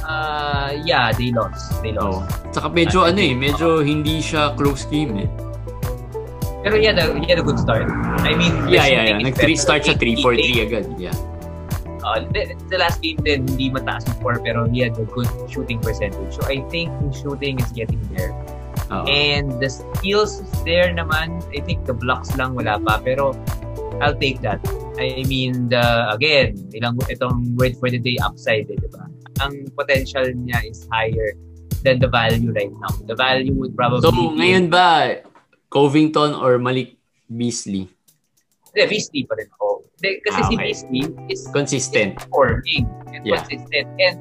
Uh, 0.00 0.72
yeah, 0.80 1.12
they 1.12 1.28
lost. 1.34 1.76
They 1.84 1.92
lost. 1.92 2.30
Tsaka 2.56 2.72
medyo 2.72 3.04
I 3.04 3.12
ano 3.12 3.20
eh, 3.20 3.36
medyo 3.36 3.84
hindi 3.84 4.24
siya 4.24 4.56
close 4.56 4.88
game 4.88 5.26
eh. 5.26 5.30
Pero 6.64 6.80
he 6.80 6.88
had, 6.88 6.98
a, 6.98 7.14
he 7.20 7.28
had 7.30 7.38
a 7.38 7.44
good 7.46 7.60
start. 7.60 7.86
I 8.26 8.32
mean, 8.34 8.50
Yeah, 8.66 8.82
the 8.82 8.90
yeah, 8.90 9.02
yeah. 9.06 9.06
shooting 9.06 9.22
is 9.22 9.26
Nag-3 9.28 9.38
better. 9.38 9.60
start 9.60 9.80
siya 9.84 9.94
He- 10.00 10.16
he 10.18 10.22
3-4-3 10.58 10.66
agad. 10.66 10.84
Yeah. 10.98 11.16
Uh, 12.06 12.22
the, 12.30 12.78
last 12.78 13.02
game 13.02 13.18
din, 13.26 13.42
hindi 13.50 13.66
mataas 13.66 14.06
yung 14.06 14.16
score, 14.22 14.38
pero 14.38 14.70
he 14.70 14.86
had 14.86 14.94
a 14.94 15.02
good 15.10 15.26
shooting 15.50 15.82
percentage. 15.82 16.30
So 16.30 16.46
I 16.46 16.62
think 16.70 16.94
his 17.02 17.18
shooting 17.18 17.58
is 17.58 17.66
getting 17.74 17.98
there. 18.14 18.30
Oo. 18.94 19.02
And 19.10 19.58
the 19.58 19.66
skills 19.66 20.38
is 20.38 20.52
there 20.62 20.94
naman. 20.94 21.42
I 21.50 21.66
think 21.66 21.82
the 21.82 21.98
blocks 21.98 22.30
lang 22.38 22.54
wala 22.54 22.78
pa. 22.78 23.02
Pero 23.02 23.34
I'll 23.98 24.14
take 24.14 24.38
that. 24.46 24.62
I 24.96 25.26
mean, 25.26 25.68
the, 25.68 25.82
again, 26.14 26.56
ilang, 26.72 27.02
itong 27.10 27.58
word 27.58 27.74
for 27.82 27.90
the 27.90 27.98
day 27.98 28.16
upside, 28.22 28.70
eh, 28.70 28.78
di 28.78 28.88
ba? 28.88 29.04
Ang 29.44 29.68
potential 29.76 30.24
niya 30.32 30.62
is 30.64 30.86
higher 30.88 31.34
than 31.84 32.00
the 32.00 32.08
value 32.08 32.54
right 32.54 32.72
now. 32.72 32.94
The 33.04 33.18
value 33.18 33.52
would 33.58 33.76
probably 33.76 34.06
So, 34.06 34.14
ngayon 34.14 34.72
ba, 34.72 35.20
Covington 35.68 36.38
or 36.38 36.56
Malik 36.56 36.96
Beasley? 37.28 37.90
Hindi, 38.72 38.82
Beasley 38.88 39.28
pa 39.28 39.36
rin 39.36 39.50
ako. 39.58 39.75
Hindi, 39.96 40.10
kasi 40.20 40.38
Ah, 40.38 40.44
si 40.44 40.54
okay. 40.54 40.64
Beasley 40.68 41.02
is 41.32 41.40
Consistent. 41.48 42.20
performing 42.20 42.84
and 43.08 43.24
Yeah. 43.24 43.40
consistent. 43.40 43.86
And 43.96 44.16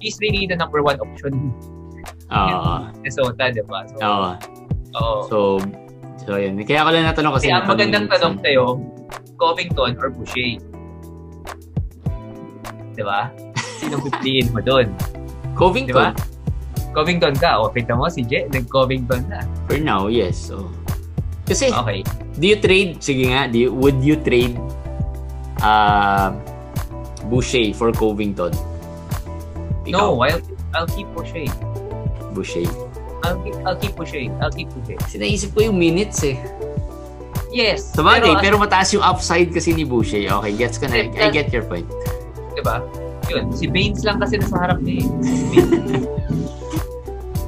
he's 0.00 0.16
really 0.24 0.48
the 0.48 0.56
number 0.56 0.80
one 0.80 0.96
option 0.96 1.52
Oo. 2.32 2.48
in 2.48 2.56
Minnesota, 2.96 3.52
di 3.52 3.60
ba? 3.60 3.84
So, 3.92 3.96
Oo. 4.00 4.30
oo. 4.96 5.18
So, 5.28 5.38
so 6.18 6.40
yun. 6.40 6.56
Kaya 6.64 6.80
ko 6.80 6.90
lang 6.90 7.04
natanong 7.04 7.36
kasi 7.36 7.52
Kasi 7.52 7.52
ang 7.52 7.68
magandang 7.68 8.08
tanong 8.08 8.40
minsan- 8.40 8.44
sa'yo, 8.56 8.64
Covington 9.36 9.92
or 10.00 10.08
Boucher? 10.08 10.56
Di 12.92 13.02
ba? 13.04 13.28
Sinong 13.76 14.00
pipiliin 14.02 14.48
mo 14.48 14.64
doon? 14.64 14.88
Covington. 15.60 15.92
ba? 15.92 16.16
Covington 16.92 17.36
ka. 17.36 17.60
O, 17.60 17.68
kita 17.68 17.92
mo, 17.92 18.08
si 18.08 18.24
Je, 18.24 18.48
nag-Covington 18.48 19.28
na. 19.28 19.44
For 19.68 19.76
now, 19.76 20.08
yes. 20.08 20.40
So, 20.40 20.72
kasi, 21.44 21.68
Okay. 21.68 22.00
do 22.36 22.44
you 22.48 22.56
trade, 22.56 22.96
sige 22.96 23.28
nga, 23.28 23.44
do 23.44 23.60
you, 23.60 23.68
would 23.72 24.00
you 24.00 24.16
trade 24.16 24.56
uh, 25.62 26.34
Boucher 27.30 27.72
for 27.74 27.92
Covington? 27.92 28.52
No, 29.86 30.20
I'll, 30.22 30.42
I'll 30.74 30.86
keep 30.86 31.08
Boucher. 31.14 31.46
Boucher. 32.34 32.66
I'll 33.22 33.38
keep, 33.42 33.54
I'll 33.66 33.78
keep 33.78 33.94
Boucher. 33.94 34.26
I'll 34.42 34.50
keep 34.50 34.68
Boucher. 34.70 34.98
Kasi 34.98 35.18
naisip 35.18 35.54
ko 35.54 35.70
yung 35.70 35.78
minutes 35.78 36.22
eh. 36.26 36.38
Yes. 37.52 37.92
Sa 37.92 38.02
bagay, 38.02 38.32
pero, 38.40 38.56
pero, 38.56 38.56
mataas 38.58 38.90
yung 38.96 39.04
upside 39.04 39.52
kasi 39.52 39.76
ni 39.76 39.84
Boucher. 39.84 40.26
Okay, 40.42 40.52
gets 40.56 40.80
ko 40.80 40.88
na. 40.88 41.06
I 41.06 41.30
get 41.30 41.52
your 41.54 41.62
point. 41.64 41.86
di 42.52 42.62
ba? 42.64 42.82
Yun. 43.30 43.52
Si 43.54 43.70
Baines 43.70 44.02
lang 44.04 44.20
kasi 44.20 44.40
nasa 44.40 44.56
harap 44.58 44.80
eh. 44.84 45.02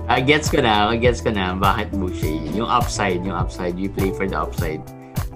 Ah, 0.05 0.20
gets 0.20 0.53
ko 0.53 0.61
na, 0.61 0.92
gets 1.00 1.24
ko 1.24 1.33
na 1.33 1.57
bakit 1.57 1.88
Boucher. 1.96 2.37
Yung 2.53 2.68
upside, 2.68 3.24
yung 3.24 3.33
upside, 3.33 3.81
you 3.81 3.88
play 3.88 4.12
for 4.12 4.29
the 4.29 4.37
upside. 4.37 4.85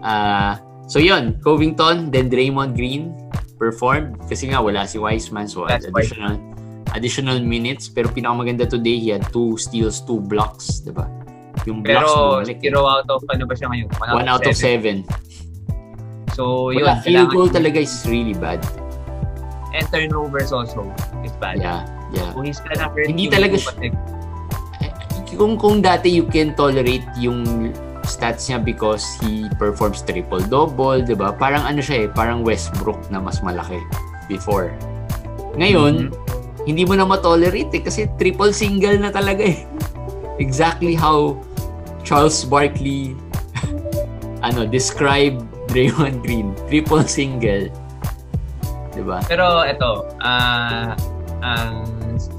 Ah, 0.05 0.61
so 0.89 0.99
yun, 0.99 1.37
Covington, 1.45 2.09
then 2.11 2.27
Draymond 2.27 2.73
Green 2.75 3.13
performed 3.61 4.17
kasi 4.27 4.49
nga 4.49 4.59
wala 4.59 4.89
si 4.89 4.97
Wiseman 4.97 5.45
so 5.47 5.67
That's 5.67 5.85
additional 5.85 6.39
additional 6.97 7.39
minutes 7.39 7.87
pero 7.87 8.09
pinakamaganda 8.09 8.65
today 8.65 8.97
he 8.97 9.13
had 9.13 9.29
two 9.29 9.61
steals, 9.61 10.01
two 10.01 10.19
blocks, 10.19 10.81
'di 10.81 10.97
ba? 10.97 11.05
Yung 11.67 11.83
blocks 11.85 12.09
Pero, 12.09 12.41
bumalik. 12.41 12.59
zero 12.63 12.81
out 12.87 13.09
of, 13.11 13.21
ano 13.29 13.45
ba 13.45 13.53
siya 13.53 13.69
ngayon? 13.69 13.87
One 14.15 14.31
out 14.31 14.47
of 14.47 14.55
seven. 14.57 15.03
So, 16.39 16.71
yun. 16.71 16.87
Wala, 16.87 17.03
field 17.03 17.35
goal 17.35 17.51
talaga 17.51 17.83
is 17.83 17.93
really 18.07 18.33
bad. 18.33 18.63
And 19.75 19.85
turnovers 19.91 20.55
also 20.55 20.87
is 21.27 21.35
bad. 21.43 21.59
Yeah, 21.59 21.83
yeah. 22.15 22.31
Kung 22.33 22.47
he's 22.47 22.63
gonna 22.63 22.89
hurt 22.89 23.11
Hindi 23.11 23.27
talaga 23.27 23.59
siya- 23.59 23.91
at- 24.81 25.35
kung 25.35 25.59
kung 25.59 25.83
dati 25.83 26.09
you 26.09 26.25
can 26.25 26.55
tolerate 26.55 27.05
yung 27.19 27.43
stats 28.09 28.49
niya 28.49 28.59
because 28.59 29.05
he 29.21 29.45
performs 29.55 30.01
triple 30.01 30.41
double, 30.41 30.99
'di 30.99 31.13
ba? 31.13 31.31
Parang 31.31 31.63
ano 31.63 31.79
siya 31.79 32.05
eh, 32.05 32.09
parang 32.09 32.41
Westbrook 32.41 32.99
na 33.09 33.21
mas 33.21 33.39
malaki 33.39 33.79
before. 34.27 34.73
Ngayon, 35.55 36.09
Mhm. 36.09 36.15
hindi 36.65 36.83
mo 36.83 36.93
na 36.93 37.05
ma-tolerate 37.05 37.71
eh 37.71 37.83
kasi 37.83 38.09
triple 38.17 38.51
single 38.51 38.97
na 38.97 39.09
talaga 39.09 39.45
eh. 39.45 39.69
Exactly 40.43 40.95
how 40.95 41.37
Charles 42.01 42.43
Barkley 42.43 43.13
ano, 44.47 44.65
describe 44.65 45.37
Draymond 45.69 46.23
Green, 46.23 46.57
triple 46.67 47.05
single. 47.05 47.69
'Di 48.91 49.03
ba? 49.05 49.21
Pero 49.27 49.63
ito, 49.63 49.91
ah 50.19 50.97
ang 51.39 51.87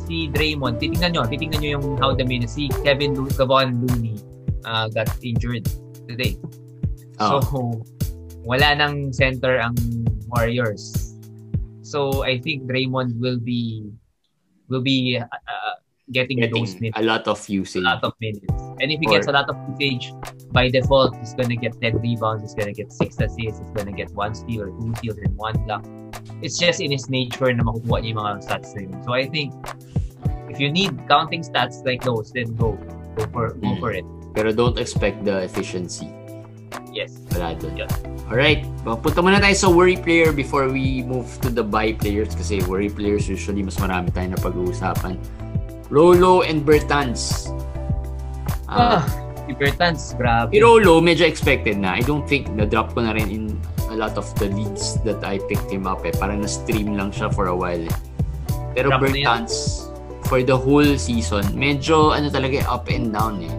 si 0.03 0.27
Draymond, 0.27 0.75
titingnan 0.75 1.13
nyo, 1.13 1.23
titingnan 1.23 1.60
nyo 1.60 1.69
yung 1.77 1.86
how 1.97 2.12
the 2.12 2.23
minutes, 2.23 2.55
si 2.55 2.67
Kevin 2.84 3.15
Lo- 3.15 3.32
Kevon 3.32 3.79
Looney 3.79 4.17
ah, 4.65 4.87
got 4.89 5.07
injured 5.23 5.67
today. 6.07 6.37
Oh. 7.19 7.39
So, 7.41 7.83
wala 8.43 8.75
nang 8.75 9.11
center 9.13 9.59
ang 9.59 9.75
Warriors. 10.31 11.15
So, 11.81 12.23
I 12.23 12.37
think 12.39 12.69
Draymond 12.69 13.19
will 13.19 13.39
be 13.39 13.89
will 14.69 14.81
be 14.85 15.17
uh, 15.17 15.25
uh, 15.25 15.73
getting, 16.13 16.37
those 16.41 16.77
Getting 16.77 16.93
minutes, 16.93 16.99
a 16.99 17.03
lot 17.03 17.27
of 17.27 17.41
usage. 17.49 17.81
a 17.81 17.85
lot 17.85 18.03
of 18.03 18.13
minutes. 18.21 18.45
And 18.81 18.91
if 18.93 18.99
he 19.01 19.07
Or- 19.09 19.17
gets 19.17 19.27
a 19.27 19.33
lot 19.33 19.49
of 19.49 19.57
usage, 19.77 20.13
by 20.53 20.69
default, 20.69 21.17
he's 21.17 21.33
gonna 21.33 21.57
get 21.57 21.73
10 21.81 21.97
rebounds, 22.01 22.41
he's 22.45 22.53
gonna 22.53 22.73
get 22.73 22.93
6 22.93 23.17
assists, 23.17 23.57
he's 23.59 23.73
gonna 23.73 23.91
get 23.91 24.13
1 24.13 24.33
steal 24.35 24.61
or 24.63 24.69
2 24.69 24.93
steals 25.01 25.17
and 25.17 25.33
1 25.37 25.57
block. 25.65 25.85
It's 26.41 26.57
just 26.57 26.81
in 26.81 26.91
his 26.93 27.09
nature 27.09 27.49
na 27.53 27.65
makukuha 27.65 28.01
niya 28.05 28.13
yung 28.13 28.21
mga 28.21 28.31
stats 28.45 28.73
na 28.77 28.81
yun. 28.85 28.93
So 29.03 29.13
I 29.13 29.25
think, 29.25 29.53
if 30.49 30.57
you 30.61 30.69
need 30.71 30.93
counting 31.09 31.41
stats 31.41 31.81
like 31.85 32.01
those, 32.05 32.29
then 32.33 32.53
go. 32.57 32.77
Go 33.17 33.25
for, 33.33 33.53
go 33.57 33.73
Mm. 33.73 33.79
for 33.81 33.91
it. 33.91 34.05
Pero 34.31 34.53
don't 34.53 34.77
expect 34.77 35.25
the 35.25 35.41
efficiency. 35.41 36.07
Yes. 36.89 37.17
Wala 37.33 37.53
doon. 37.57 37.85
Yun. 37.85 37.91
Alright, 38.29 38.61
punta 38.85 39.25
muna 39.25 39.41
tayo 39.41 39.57
sa 39.57 39.67
worry 39.73 39.97
player 39.97 40.29
before 40.29 40.69
we 40.69 41.01
move 41.01 41.25
to 41.41 41.49
the 41.49 41.65
buy 41.65 41.97
players 41.97 42.29
kasi 42.37 42.61
worry 42.69 42.85
players 42.85 43.25
usually 43.25 43.65
mas 43.65 43.81
marami 43.81 44.13
tayo 44.13 44.29
na 44.29 44.37
pag-uusapan. 44.37 45.17
Rolo 45.89 46.45
and 46.45 46.61
Bertans. 46.61 47.49
Ah, 48.69 49.01
Ah, 49.01 49.03
si 49.49 49.57
Bertans, 49.57 50.13
grabe. 50.13 50.53
si 50.53 50.61
Rolo, 50.61 51.01
medyo 51.01 51.25
expected 51.25 51.81
na. 51.81 51.97
I 51.97 52.05
don't 52.05 52.29
think 52.29 52.53
na-drop 52.53 52.93
ko 52.93 53.01
na 53.01 53.17
rin 53.17 53.33
in 53.33 53.43
a 53.89 53.97
lot 53.97 54.13
of 54.13 54.29
the 54.37 54.53
leagues 54.53 55.01
that 55.01 55.25
I 55.25 55.41
picked 55.49 55.73
him 55.73 55.89
up 55.89 56.05
eh. 56.05 56.13
Parang 56.13 56.45
na-stream 56.45 56.93
lang 56.93 57.09
siya 57.09 57.33
for 57.33 57.49
a 57.49 57.57
while 57.57 57.81
eh. 57.81 57.95
Pero 58.77 58.93
Drop 58.93 59.09
Bertans, 59.09 59.89
for 60.29 60.45
the 60.45 60.53
whole 60.53 60.93
season, 61.01 61.49
medyo 61.57 62.13
ano 62.13 62.29
talaga 62.29 62.61
eh, 62.61 62.69
up 62.69 62.85
and 62.93 63.09
down 63.09 63.41
eh. 63.41 63.49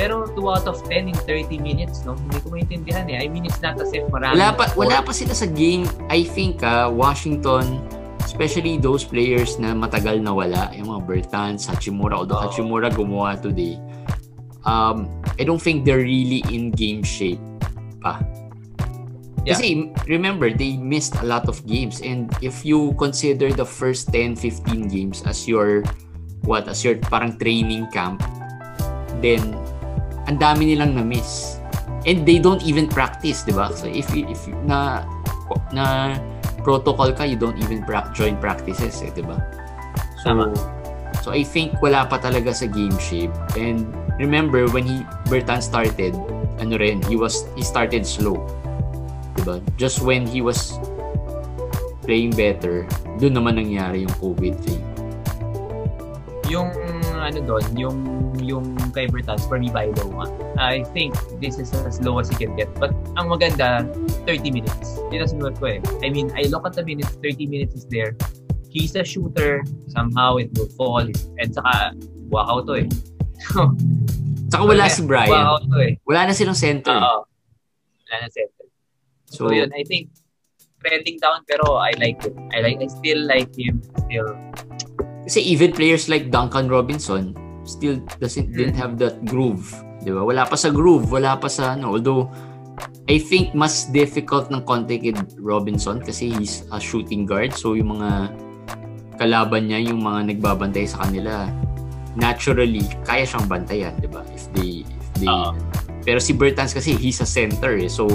Pero 0.00 0.24
2 0.32 0.40
out 0.48 0.64
of 0.64 0.80
10 0.88 1.12
in 1.12 1.18
30 1.28 1.60
minutes, 1.60 2.08
no? 2.08 2.16
Hindi 2.16 2.40
ko 2.40 2.48
maintindihan 2.48 3.04
eh. 3.12 3.20
I 3.20 3.28
mean, 3.28 3.44
it's 3.44 3.60
not 3.60 3.76
as 3.76 3.92
if 3.92 4.08
marami. 4.08 4.40
Wala 4.40 4.56
pa, 4.56 4.64
wala 4.72 5.04
pa 5.04 5.12
sila 5.12 5.36
sa 5.36 5.44
game. 5.44 5.84
I 6.08 6.24
think 6.24 6.64
ah, 6.64 6.88
Washington, 6.88 7.84
especially 8.24 8.80
those 8.80 9.04
players 9.04 9.60
na 9.60 9.76
matagal 9.76 10.24
na 10.24 10.32
wala, 10.32 10.72
yung 10.72 10.88
mga 10.88 11.04
Bertans, 11.04 11.68
Hachimura, 11.68 12.16
although 12.16 12.40
Oo. 12.40 12.48
Hachimura 12.48 12.88
gumawa 12.88 13.36
today, 13.36 13.76
um, 14.64 15.04
I 15.36 15.44
don't 15.44 15.60
think 15.60 15.84
they're 15.84 16.00
really 16.00 16.40
in 16.48 16.72
game 16.72 17.04
shape 17.04 17.44
pa. 18.00 18.24
Yeah. 19.44 19.56
Kasi 19.56 19.92
remember, 20.08 20.48
they 20.48 20.80
missed 20.80 21.20
a 21.20 21.26
lot 21.28 21.44
of 21.44 21.60
games 21.68 22.00
and 22.00 22.32
if 22.40 22.64
you 22.64 22.96
consider 22.96 23.52
the 23.52 23.68
first 23.68 24.08
10, 24.12 24.36
15 24.36 24.88
games 24.88 25.20
as 25.28 25.44
your 25.44 25.84
what, 26.48 26.68
as 26.68 26.84
your 26.84 26.96
parang 26.96 27.36
training 27.36 27.88
camp, 27.92 28.24
then 29.20 29.40
ang 30.30 30.38
dami 30.38 30.72
nilang 30.74 30.94
na-miss. 30.94 31.58
And 32.06 32.22
they 32.24 32.38
don't 32.38 32.62
even 32.62 32.86
practice, 32.86 33.42
di 33.42 33.52
ba? 33.52 33.74
So 33.74 33.90
if 33.90 34.08
if 34.14 34.46
na 34.64 35.04
na 35.74 36.16
protocol 36.62 37.10
ka, 37.12 37.26
you 37.26 37.36
don't 37.36 37.58
even 37.58 37.82
pra- 37.82 38.08
join 38.14 38.38
practices, 38.38 39.02
eh, 39.02 39.10
di 39.10 39.26
ba? 39.26 39.36
So, 40.22 40.32
Tama. 40.32 40.54
so 41.20 41.34
I 41.34 41.42
think 41.44 41.76
wala 41.82 42.06
pa 42.08 42.16
talaga 42.22 42.54
sa 42.54 42.70
game 42.70 42.94
shape. 42.96 43.34
And 43.58 43.90
remember 44.16 44.70
when 44.70 44.86
he 44.86 45.04
Bertan 45.28 45.60
started, 45.60 46.16
ano 46.62 46.78
rin, 46.78 47.02
he 47.10 47.18
was 47.18 47.44
he 47.58 47.66
started 47.66 48.06
slow. 48.06 48.38
Diba? 49.36 49.60
Just 49.76 50.00
when 50.00 50.24
he 50.24 50.40
was 50.40 50.78
playing 52.06 52.32
better, 52.32 52.88
doon 53.20 53.36
naman 53.36 53.60
nangyari 53.60 54.08
yung 54.08 54.14
COVID 54.22 54.56
thing. 54.64 54.80
yung 56.50 56.74
ano 57.22 57.38
doon, 57.44 57.64
yung 57.76 57.96
yung 58.40 58.74
kay 58.92 59.06
Bertans, 59.06 59.46
for 59.46 59.60
me, 59.60 59.68
by 59.70 59.92
low. 60.00 60.24
I 60.58 60.82
think 60.96 61.14
this 61.38 61.60
is 61.60 61.70
as 61.72 62.00
low 62.00 62.18
as 62.18 62.28
he 62.32 62.36
can 62.36 62.56
get. 62.56 62.72
But 62.76 62.92
ang 63.20 63.30
maganda, 63.30 63.86
30 64.26 64.50
minutes. 64.50 64.98
Yun 65.12 65.24
ang 65.24 65.30
sinulat 65.30 65.56
ko 65.60 65.76
eh. 65.76 65.78
I 66.02 66.08
mean, 66.10 66.32
I 66.34 66.48
look 66.48 66.64
at 66.64 66.74
the 66.74 66.84
minutes, 66.84 67.16
30 67.22 67.46
minutes 67.46 67.74
is 67.74 67.86
there. 67.86 68.16
He's 68.70 68.94
a 68.94 69.04
shooter. 69.04 69.62
Somehow 69.90 70.38
it 70.38 70.54
will 70.54 70.70
fall. 70.78 71.04
And 71.38 71.48
saka, 71.50 71.94
walkout 72.30 72.66
to 72.70 72.86
eh. 72.86 72.88
So, 73.50 73.74
Saka 74.52 74.62
wala 74.66 74.90
si 74.90 75.02
Brian. 75.06 75.30
Walkout 75.30 75.62
to 75.70 75.78
eh. 75.78 75.92
Wala 76.06 76.30
na 76.30 76.32
silang 76.34 76.58
center. 76.58 76.94
Oo. 76.94 77.26
Wala 78.06 78.16
na 78.24 78.28
center. 78.30 78.66
so, 79.26 79.46
So, 79.46 79.54
yun, 79.54 79.70
I 79.74 79.82
think 79.86 80.10
trending 80.80 81.20
down 81.20 81.44
pero 81.44 81.76
I 81.76 81.92
like 82.00 82.24
it. 82.24 82.34
I 82.56 82.64
like 82.64 82.80
I 82.80 82.88
still 82.88 83.20
like 83.28 83.52
him. 83.52 83.84
Still 84.06 84.32
kasi 85.30 85.46
even 85.46 85.70
players 85.70 86.10
like 86.10 86.26
Duncan 86.26 86.66
Robinson 86.66 87.38
still 87.62 88.02
doesn't 88.18 88.50
Mm. 88.50 88.56
didn't 88.58 88.78
have 88.82 88.98
that 88.98 89.22
groove. 89.30 89.62
Di 90.02 90.10
ba? 90.10 90.26
Wala 90.26 90.42
pa 90.42 90.58
sa 90.58 90.74
groove. 90.74 91.06
Wala 91.06 91.38
pa 91.38 91.46
sa 91.46 91.78
ano. 91.78 91.94
Although, 91.94 92.26
I 93.06 93.22
think 93.22 93.54
mas 93.54 93.86
difficult 93.94 94.50
ng 94.50 94.66
konti 94.66 94.98
kay 94.98 95.14
Robinson 95.38 96.02
kasi 96.02 96.34
he's 96.34 96.66
a 96.74 96.82
shooting 96.82 97.30
guard. 97.30 97.54
So, 97.54 97.78
yung 97.78 97.94
mga 97.94 98.10
kalaban 99.22 99.70
niya, 99.70 99.94
yung 99.94 100.02
mga 100.02 100.34
nagbabantay 100.34 100.90
sa 100.90 101.06
kanila, 101.06 101.46
naturally, 102.18 102.82
kaya 103.06 103.22
siyang 103.22 103.46
bantayan, 103.46 103.94
di 104.02 104.10
ba? 104.10 104.26
If 104.34 104.50
they, 104.50 104.82
if 104.82 105.06
they, 105.22 105.30
Oo. 105.30 105.54
pero 106.02 106.18
si 106.18 106.34
Bertans 106.34 106.74
kasi, 106.74 106.98
he's 106.98 107.22
a 107.22 107.28
center 107.28 107.78
eh. 107.78 107.86
So, 107.86 108.10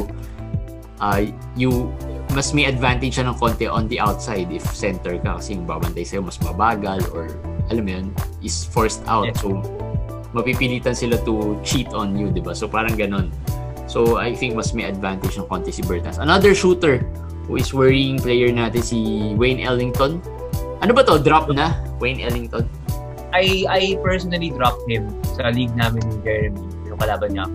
uh, 1.00 1.24
you, 1.56 1.96
mas 2.36 2.52
may 2.52 2.68
advantage 2.68 3.16
siya 3.16 3.32
ng 3.32 3.40
konti 3.40 3.64
on 3.64 3.88
the 3.88 3.96
outside 3.96 4.52
if 4.52 4.62
center 4.76 5.16
ka 5.24 5.40
kasi 5.40 5.56
yung 5.56 5.64
babantay 5.64 6.04
sa'yo 6.04 6.20
mas 6.20 6.36
mabagal 6.44 7.00
or 7.16 7.32
alam 7.72 7.88
mo 7.88 7.92
yun, 7.98 8.06
is 8.44 8.68
forced 8.68 9.02
out. 9.08 9.32
Yeah. 9.32 9.40
So, 9.40 9.64
mapipilitan 10.36 10.94
sila 10.94 11.18
to 11.24 11.58
cheat 11.64 11.90
on 11.96 12.14
you, 12.14 12.30
di 12.30 12.44
ba? 12.44 12.54
So, 12.54 12.68
parang 12.68 13.00
ganon. 13.00 13.32
So, 13.88 14.20
I 14.20 14.36
think 14.36 14.60
mas 14.60 14.76
may 14.76 14.86
advantage 14.86 15.40
ng 15.40 15.48
konti 15.48 15.72
si 15.72 15.82
Bertans. 15.82 16.20
Another 16.20 16.52
shooter 16.54 17.02
who 17.48 17.56
is 17.56 17.72
worrying 17.72 18.20
player 18.20 18.52
natin 18.52 18.84
si 18.84 19.00
Wayne 19.40 19.64
Ellington. 19.64 20.20
Ano 20.84 20.92
ba 20.92 21.08
to? 21.08 21.18
Drop 21.24 21.48
na? 21.50 21.80
Wayne 22.04 22.20
Ellington? 22.20 22.68
I 23.32 23.64
I 23.68 23.82
personally 24.04 24.52
dropped 24.52 24.84
him 24.88 25.12
sa 25.36 25.52
league 25.52 25.74
namin 25.76 26.04
ni 26.08 26.16
Jeremy, 26.24 26.64
yung 26.88 27.00
kalaban 27.00 27.36
niya. 27.36 27.46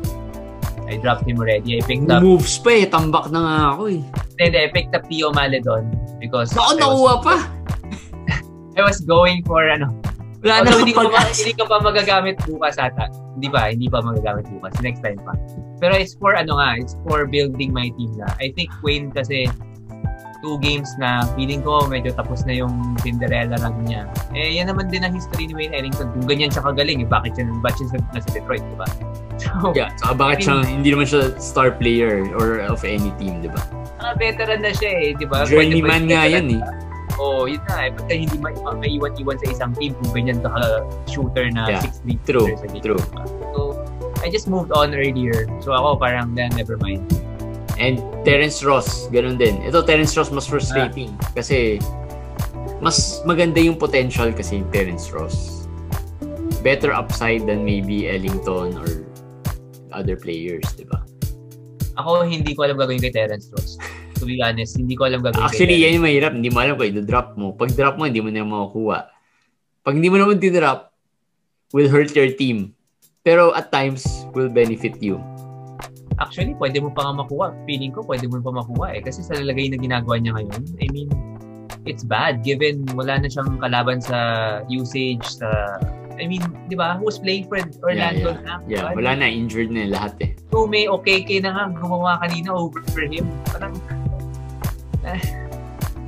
I 0.90 0.98
dropped 0.98 1.24
him 1.24 1.38
already. 1.38 1.78
I 1.78 1.80
picked 1.86 2.10
up, 2.10 2.20
Moves 2.20 2.58
pa 2.58 2.74
eh. 2.74 2.84
Tambak 2.90 3.30
na 3.30 3.38
nga 3.40 3.56
ako 3.78 3.82
eh. 3.94 4.02
Hindi, 4.40 4.58
I 4.58 4.68
picked 4.72 4.96
up 4.96 5.04
Tio 5.08 5.32
Maledon 5.36 5.92
because 6.16 6.56
I 6.56 6.64
was, 6.64 6.80
nakuha 6.80 7.14
pa. 7.20 7.36
I 8.78 8.82
was 8.82 9.04
going 9.04 9.44
for 9.44 9.68
ano. 9.68 9.92
Wala 10.40 10.64
na 10.64 10.72
hindi 10.72 10.96
ko, 10.96 11.12
pa, 11.12 11.28
hindi 11.28 11.52
ko 11.52 11.68
pa 11.68 11.84
magagamit 11.84 12.40
bukas 12.48 12.80
ata. 12.80 13.12
Hindi 13.36 13.48
pa, 13.52 13.68
hindi 13.68 13.92
pa 13.92 14.00
magagamit 14.00 14.48
bukas. 14.48 14.72
Next 14.80 15.04
time 15.04 15.20
pa. 15.20 15.36
Pero 15.76 15.92
it's 15.92 16.16
for 16.16 16.32
ano 16.32 16.56
nga, 16.56 16.80
it's 16.80 16.96
for 17.04 17.28
building 17.28 17.76
my 17.76 17.92
team 18.00 18.16
na. 18.16 18.32
I 18.40 18.48
think 18.56 18.72
Wayne 18.80 19.12
kasi 19.12 19.52
two 20.40 20.56
games 20.64 20.88
na 20.96 21.28
feeling 21.36 21.60
ko 21.60 21.84
medyo 21.84 22.16
tapos 22.16 22.48
na 22.48 22.56
yung 22.56 22.96
Cinderella 23.04 23.60
run 23.60 23.84
niya. 23.84 24.08
Eh, 24.32 24.56
yan 24.56 24.72
naman 24.72 24.88
din 24.88 25.04
ang 25.04 25.12
history 25.12 25.52
ni 25.52 25.52
Wayne 25.52 25.76
Ellington. 25.76 26.08
Kung 26.16 26.24
ganyan 26.24 26.48
siya 26.48 26.64
kagaling, 26.64 27.04
eh, 27.04 27.08
bakit 27.08 27.36
siya, 27.36 27.44
bakit 27.60 27.84
siya 27.84 28.00
nasa 28.16 28.28
Detroit, 28.32 28.64
di 28.64 28.76
ba? 28.80 28.88
So, 29.40 29.72
Yeah, 29.72 29.88
saka 29.96 30.20
bakit 30.20 30.38
siya, 30.44 30.68
hindi 30.68 30.92
naman 30.92 31.08
siya 31.08 31.32
star 31.40 31.72
player 31.72 32.28
or 32.36 32.60
of 32.60 32.84
any 32.84 33.08
team, 33.16 33.40
di 33.40 33.48
ba? 33.48 33.60
Mga 34.00 34.12
veteran 34.16 34.60
na 34.64 34.72
siya 34.72 34.90
eh, 34.96 35.08
di 35.12 35.28
ba? 35.28 35.44
Journeyman 35.44 36.08
nga 36.08 36.24
yan 36.24 36.56
eh. 36.56 36.62
Oo, 37.20 37.44
oh, 37.44 37.50
yun 37.50 37.60
na 37.68 37.84
eh. 37.84 37.90
Pagka 37.92 38.14
hindi 38.16 38.36
ma- 38.40 38.56
ma- 38.64 38.80
maiwan-iwan 38.80 39.36
sa 39.36 39.46
isang 39.52 39.72
team 39.76 39.92
kung 40.00 40.10
ganyan 40.16 40.40
ka 40.40 40.48
shooter 41.04 41.52
na 41.52 41.68
Yeah, 41.68 41.84
6 41.84 42.24
3 42.24 42.24
true, 42.24 42.48
sa 42.56 42.66
game. 42.72 42.80
true. 42.80 43.02
So, 43.52 43.76
I 44.24 44.32
just 44.32 44.48
moved 44.48 44.72
on 44.72 44.92
earlier. 44.96 45.48
So 45.60 45.72
ako 45.72 46.00
parang 46.00 46.32
then 46.32 46.52
never 46.56 46.76
mind. 46.80 47.04
And 47.80 48.00
Terence 48.24 48.60
Ross, 48.60 49.08
ganun 49.08 49.40
din. 49.40 49.60
Ito, 49.64 49.80
Terence 49.84 50.12
Ross 50.12 50.28
mas 50.28 50.44
frustrating 50.44 51.16
kasi 51.32 51.80
mas 52.84 53.24
maganda 53.24 53.56
yung 53.60 53.80
potential 53.80 54.28
kasi 54.36 54.60
yung 54.60 54.68
Terence 54.68 55.08
Ross. 55.08 55.64
Better 56.60 56.92
upside 56.92 57.48
than 57.48 57.64
maybe 57.64 58.04
Ellington 58.04 58.76
or 58.76 59.08
other 59.96 60.16
players, 60.20 60.64
di 60.76 60.84
ba? 60.84 61.00
Ako 62.00 62.24
hindi 62.24 62.56
ko 62.56 62.64
alam 62.64 62.80
gagawin 62.80 63.00
kay 63.04 63.12
Terence 63.12 63.52
Ross. 63.52 63.76
To 64.20 64.28
be 64.28 64.40
honest, 64.40 64.76
hindi 64.76 64.96
ko 64.96 65.08
alam 65.08 65.20
gagawin 65.20 65.44
Actually, 65.44 65.80
kay 65.80 65.84
yan 65.88 66.00
yung 66.00 66.06
mahirap. 66.08 66.32
Hindi 66.32 66.48
mo 66.48 66.58
alam 66.60 66.74
kung 66.80 66.88
i-drop 66.88 67.28
mo. 67.36 67.52
Pag 67.52 67.76
drop 67.76 68.00
mo, 68.00 68.08
hindi 68.08 68.20
mo 68.24 68.28
na 68.32 68.44
makukuha. 68.44 68.98
Pag 69.84 69.94
hindi 69.96 70.08
mo 70.08 70.16
naman 70.20 70.40
dinrop, 70.40 70.92
will 71.76 71.88
hurt 71.88 72.12
your 72.16 72.32
team. 72.32 72.72
Pero 73.20 73.52
at 73.52 73.68
times, 73.68 74.24
will 74.32 74.48
benefit 74.48 74.96
you. 75.04 75.20
Actually, 76.20 76.52
pwede 76.60 76.84
mo 76.84 76.92
pa 76.92 77.08
nga 77.08 77.24
makuha. 77.24 77.52
Feeling 77.64 77.92
ko, 77.96 78.04
pwede 78.04 78.28
mo 78.28 78.40
pa 78.44 78.52
makuha 78.52 78.96
eh. 78.96 79.00
Kasi 79.00 79.24
sa 79.24 79.36
lalagay 79.36 79.72
na 79.72 79.80
ginagawa 79.80 80.20
niya 80.20 80.36
ngayon, 80.36 80.62
I 80.80 80.86
mean, 80.92 81.08
it's 81.88 82.04
bad 82.04 82.44
given 82.44 82.84
wala 82.92 83.20
na 83.20 83.28
siyang 83.28 83.56
kalaban 83.60 84.04
sa 84.04 84.18
usage, 84.68 85.24
sa... 85.24 85.48
I 86.20 86.28
mean, 86.28 86.44
di 86.68 86.76
ba? 86.76 87.00
Who 87.00 87.08
was 87.08 87.16
playing 87.16 87.48
for 87.48 87.56
Orlando 87.80 88.36
na? 88.44 88.60
Yeah, 88.68 88.92
Diba? 88.92 89.00
wala 89.00 89.10
na. 89.16 89.26
Injured 89.26 89.72
na 89.72 89.88
lahat 89.88 90.12
eh. 90.20 90.30
So, 90.52 90.68
may 90.68 90.84
okay 90.86 91.24
na 91.40 91.56
nga 91.56 91.64
gumawa 91.72 92.20
kanina 92.20 92.52
over 92.52 92.84
for 92.92 93.08
him. 93.08 93.24
Parang, 93.48 93.72
eh, 95.08 95.16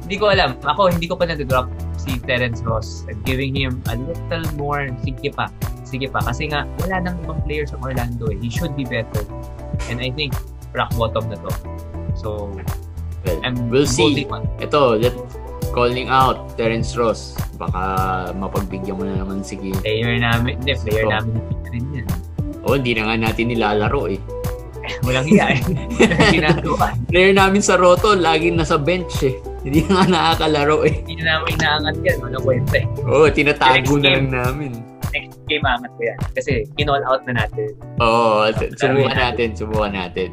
hindi 0.05 0.16
ko 0.20 0.29
alam. 0.29 0.61
Ako, 0.61 0.92
hindi 0.92 1.09
ko 1.09 1.16
pa 1.16 1.25
na-drop 1.25 1.72
si 1.96 2.20
Terence 2.20 2.61
Ross 2.61 3.09
and 3.09 3.16
giving 3.25 3.57
him 3.57 3.81
a 3.88 3.96
little 3.96 4.44
more, 4.61 4.90
sige 5.01 5.33
pa, 5.33 5.48
sige 5.88 6.11
pa. 6.12 6.20
Kasi 6.20 6.53
nga, 6.53 6.68
wala 6.85 7.09
nang 7.09 7.16
ibang 7.25 7.40
players 7.48 7.72
sa 7.72 7.81
Orlando 7.81 8.29
eh. 8.29 8.37
He 8.37 8.53
should 8.53 8.77
be 8.77 8.85
better. 8.85 9.25
And 9.88 10.03
I 10.05 10.12
think, 10.12 10.37
rock 10.77 10.92
bottom 11.01 11.33
na 11.33 11.40
to. 11.40 11.53
So, 12.20 12.53
Well, 13.22 13.38
I'm 13.46 13.70
we'll 13.70 13.87
see. 13.87 14.27
on- 14.29 14.51
Ito, 14.59 14.98
let 14.98 15.14
calling 15.72 16.12
out 16.12 16.54
Terence 16.54 16.94
Ross. 16.94 17.35
Baka 17.56 17.82
mapagbigyan 18.37 18.94
mo 19.00 19.02
na 19.08 19.24
naman 19.24 19.40
sige. 19.40 19.72
Player 19.80 20.20
namin, 20.20 20.61
hindi, 20.61 20.76
player 20.85 21.08
Oh. 21.08 21.12
namin 21.18 21.32
rin 21.72 21.85
yan. 21.96 22.06
Oh, 22.62 22.76
hindi 22.78 22.92
na 22.94 23.11
nga 23.11 23.16
natin 23.18 23.50
nilalaro 23.50 24.06
eh. 24.12 24.20
Walang 25.06 25.26
hiya 25.26 25.58
eh. 25.58 25.61
Ginagawa. 26.30 26.94
Player 27.11 27.32
namin 27.35 27.62
sa 27.64 27.74
Roto, 27.80 28.14
laging 28.14 28.61
nasa 28.61 28.78
bench 28.78 29.24
eh. 29.26 29.35
Hindi 29.62 29.87
na 29.87 30.02
nga 30.02 30.04
nakakalaro 30.11 30.82
eh. 30.87 31.02
Hindi 31.02 31.22
na 31.22 31.38
namin 31.38 31.50
inaangat 31.58 31.96
yan. 32.02 32.16
Walang 32.22 32.44
kwenta 32.44 32.76
eh. 32.82 32.87
Oo, 33.06 33.26
oh, 33.26 33.28
tinatago 33.30 33.94
na 33.98 34.08
lang 34.18 34.28
namin. 34.30 34.70
Next 35.12 35.38
game, 35.46 35.62
angat 35.68 35.92
ko 35.94 36.02
yan. 36.02 36.18
Kasi, 36.35 36.52
kinall 36.74 37.04
out 37.04 37.22
na 37.28 37.44
natin. 37.44 37.68
Oo, 38.00 38.48
oh, 38.48 38.50
subukan 38.80 39.14
natin, 39.14 39.48
subukan 39.54 39.92
natin. 39.92 40.28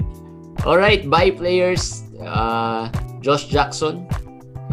Alright, 0.66 1.06
bye 1.08 1.32
players. 1.32 2.04
Uh, 2.20 2.90
Josh 3.24 3.48
Jackson, 3.48 4.08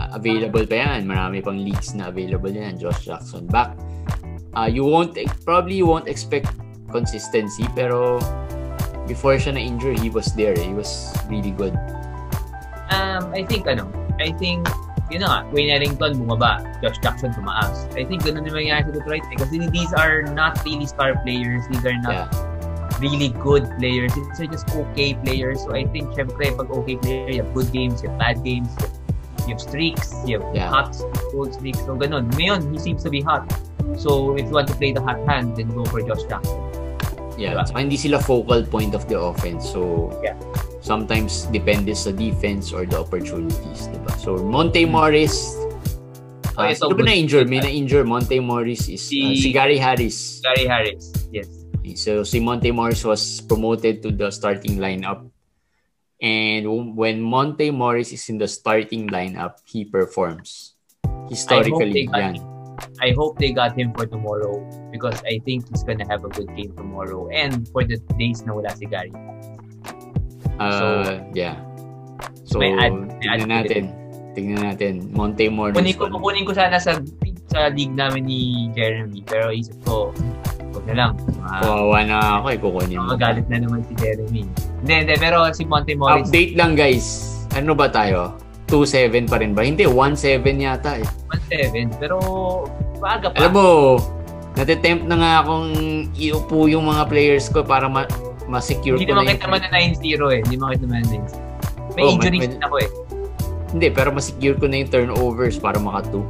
uh, 0.00 0.08
available 0.16 0.64
pa 0.66 0.76
yan. 0.76 1.08
Marami 1.08 1.44
pang 1.44 1.58
leagues 1.58 1.94
na 1.96 2.08
available 2.08 2.52
yan. 2.52 2.78
Josh 2.78 3.04
Jackson 3.04 3.46
back. 3.48 3.76
Uh, 4.56 4.64
you 4.64 4.84
won't, 4.84 5.12
probably 5.44 5.76
you 5.76 5.84
won't 5.84 6.08
expect 6.08 6.48
consistency, 6.88 7.68
pero 7.76 8.16
before 9.04 9.36
siya 9.36 9.54
na-injure, 9.54 9.92
he 10.00 10.08
was 10.08 10.32
there. 10.32 10.56
He 10.56 10.72
was 10.72 11.12
really 11.28 11.52
good. 11.52 11.76
Um, 12.88 13.28
I 13.36 13.44
think, 13.44 13.68
ano, 13.68 13.84
I 14.16 14.32
think, 14.40 14.64
yun 15.12 15.22
na 15.22 15.28
nga, 15.28 15.40
Wayne 15.52 15.76
Ellington 15.76 16.18
bumaba, 16.18 16.64
Josh 16.80 16.96
Jackson 17.04 17.36
tumaas. 17.36 17.84
I 17.94 18.08
think 18.08 18.24
ganun 18.24 18.48
yung 18.48 18.56
mangyayari 18.56 18.88
sa 18.88 18.92
Detroit. 18.96 19.22
Eh. 19.28 19.36
Kasi 19.38 19.68
these 19.68 19.92
are 19.92 20.24
not 20.32 20.58
really 20.64 20.88
star 20.88 21.20
players. 21.20 21.62
These 21.68 21.84
are 21.84 21.98
not 22.00 22.26
Yeah. 22.26 22.28
really 22.98 23.30
good 23.44 23.68
players. 23.76 24.10
These 24.16 24.40
are 24.40 24.48
just 24.48 24.66
okay 24.72 25.14
players. 25.20 25.62
So 25.62 25.76
I 25.76 25.84
think, 25.84 26.16
syempre, 26.16 26.48
pag 26.56 26.72
okay 26.72 26.96
player, 26.96 27.28
you 27.28 27.40
have 27.44 27.52
good 27.52 27.70
games, 27.70 28.00
you 28.00 28.08
have 28.08 28.18
bad 28.18 28.40
games, 28.40 28.72
you 28.80 28.88
have 28.88 28.96
streaks, 29.54 30.10
you 30.26 30.42
have 30.42 30.50
Yeah. 30.50 30.66
hot 30.66 30.98
cold 31.30 31.54
streaks. 31.54 31.78
So 31.86 31.94
ganun. 31.94 32.26
Ngayon, 32.34 32.74
he 32.74 32.82
seems 32.82 33.06
to 33.06 33.10
be 33.10 33.22
hot. 33.22 33.46
So 33.94 34.34
if 34.34 34.50
you 34.50 34.54
want 34.58 34.66
to 34.66 34.74
play 34.74 34.90
the 34.90 34.98
hot 35.00 35.22
hand, 35.30 35.54
then 35.54 35.70
go 35.70 35.86
for 35.86 36.02
Josh 36.02 36.26
Jackson. 36.26 36.58
Yeah. 37.38 37.54
Diba? 37.54 37.70
Saka 37.70 37.78
hindi 37.86 37.94
sila 37.94 38.18
focal 38.18 38.66
point 38.66 38.98
of 38.98 39.06
the 39.06 39.14
offense. 39.14 39.62
So, 39.70 40.10
Yeah. 40.24 40.34
sometimes 40.82 41.46
depende 41.54 41.94
sa 41.94 42.10
defense 42.10 42.74
or 42.74 42.82
the 42.88 42.98
opportunities, 42.98 43.86
diba? 43.92 44.10
So, 44.18 44.40
Monte 44.42 44.82
Morris, 44.88 45.54
Oh, 46.56 46.64
uh, 46.64 46.72
ito, 46.72 46.88
sino 46.88 46.96
ba 46.96 47.04
na-injure? 47.04 47.44
May 47.44 47.60
na-injure. 47.60 48.00
Monte 48.08 48.40
Morris 48.40 48.88
is 48.88 49.04
uh, 49.04 49.12
Si- 49.12 49.36
si 49.44 49.48
Gary 49.52 49.76
Harris. 49.76 50.40
Gary 50.40 50.64
Harris. 50.64 51.12
Yes. 51.28 51.52
So, 52.00 52.24
si 52.24 52.40
Monte 52.40 52.72
Morris 52.72 53.04
was 53.04 53.44
promoted 53.44 54.00
to 54.00 54.08
the 54.08 54.32
starting 54.32 54.80
lineup. 54.80 55.28
And 56.16 56.96
when 56.96 57.20
Monte 57.20 57.68
Morris 57.70 58.12
is 58.12 58.24
in 58.32 58.38
the 58.38 58.48
starting 58.48 59.08
lineup, 59.12 59.60
he 59.68 59.84
performs. 59.84 60.72
Historically, 61.28 62.08
I 62.12 62.32
yan. 62.32 62.34
I 63.00 63.12
hope 63.16 63.36
they 63.40 63.52
got 63.52 63.72
him 63.76 63.92
for 63.96 64.04
tomorrow 64.08 64.60
because 64.92 65.16
I 65.24 65.40
think 65.44 65.68
he's 65.68 65.84
gonna 65.84 66.04
have 66.08 66.24
a 66.24 66.32
good 66.32 66.48
game 66.56 66.72
tomorrow 66.76 67.28
and 67.32 67.64
for 67.72 67.84
the 67.84 67.96
days 68.20 68.44
na 68.44 68.52
wala 68.56 68.72
si 68.76 68.84
Gary. 68.88 69.12
Uh, 70.60 71.20
yeah. 71.36 71.60
So, 72.44 72.60
may 72.60 72.72
ad- 72.76 72.96
may 72.96 73.16
tignan 73.20 73.48
natin. 73.48 73.84
Tignan 74.32 74.60
natin. 74.72 74.94
Monte 75.12 75.48
Morris. 75.52 75.76
Kunin 75.76 75.96
ko, 75.96 76.08
kukunin 76.08 76.44
ko 76.48 76.52
sana 76.56 76.80
sa 76.80 76.96
sa 77.52 77.68
league 77.72 77.92
namin 77.96 78.24
ni 78.28 78.40
Jeremy 78.72 79.20
pero 79.24 79.52
isip 79.52 79.76
ko, 79.84 80.12
huwag 80.72 80.84
na 80.88 80.94
lang. 80.96 81.12
Ma- 81.40 81.60
Kawawa 81.60 81.98
na 82.08 82.16
ako 82.40 82.46
eh, 82.52 82.58
kukunin 82.60 82.98
mo. 83.00 83.12
magalit 83.16 83.46
na 83.48 83.60
naman 83.60 83.80
si 83.84 83.92
Jeremy. 84.00 84.44
Hindi, 84.86 85.02
hindi, 85.02 85.14
pero 85.18 85.50
si 85.50 85.66
Monte 85.66 85.98
Morris, 85.98 86.30
Update 86.30 86.54
lang 86.54 86.78
guys. 86.78 87.34
Ano 87.58 87.74
ba 87.74 87.90
tayo? 87.90 88.38
2-7 88.70 89.26
pa 89.26 89.42
rin 89.42 89.50
ba? 89.50 89.66
Hindi, 89.66 89.82
1-7 89.82 90.46
yata 90.56 91.02
eh. 91.02 91.06
1-7, 91.50 91.90
pero 91.98 92.22
maaga 93.02 93.34
pa. 93.34 93.34
Alam 93.34 93.52
mo, 93.52 93.66
natitempt 94.54 95.10
na 95.10 95.18
nga 95.18 95.32
akong 95.42 95.74
iupo 96.14 96.70
yung 96.70 96.86
mga 96.86 97.02
players 97.10 97.50
ko 97.50 97.66
para 97.66 97.90
ma- 97.90 98.06
ma-secure 98.46 98.94
hindi 98.94 99.10
ko 99.10 99.18
naman 99.18 99.26
na 99.26 99.34
kita 99.34 99.50
man 99.50 99.58
na 99.58 99.70
9-0 99.74 99.98
eh. 100.30 100.40
Hindi 100.46 100.54
naman 100.54 100.70
kita 100.72 100.86
man 100.86 101.02
na 101.02 101.08
9-0. 101.18 101.98
May 101.98 102.02
Oh, 102.06 102.14
injuries 102.14 102.40
may- 102.40 102.50
din 102.54 102.62
ako 102.62 102.76
eh. 102.78 102.90
Hindi, 103.74 103.86
pero 103.90 104.08
ma-secure 104.14 104.54
ko 104.54 104.70
na 104.70 104.76
yung 104.78 104.90
turnovers 104.94 105.58
para 105.58 105.82
maka-2. 105.82 106.22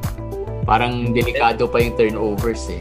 Parang 0.64 1.12
delikado 1.12 1.68
pa 1.68 1.76
yung 1.76 1.92
turnovers 1.92 2.72
eh. 2.72 2.80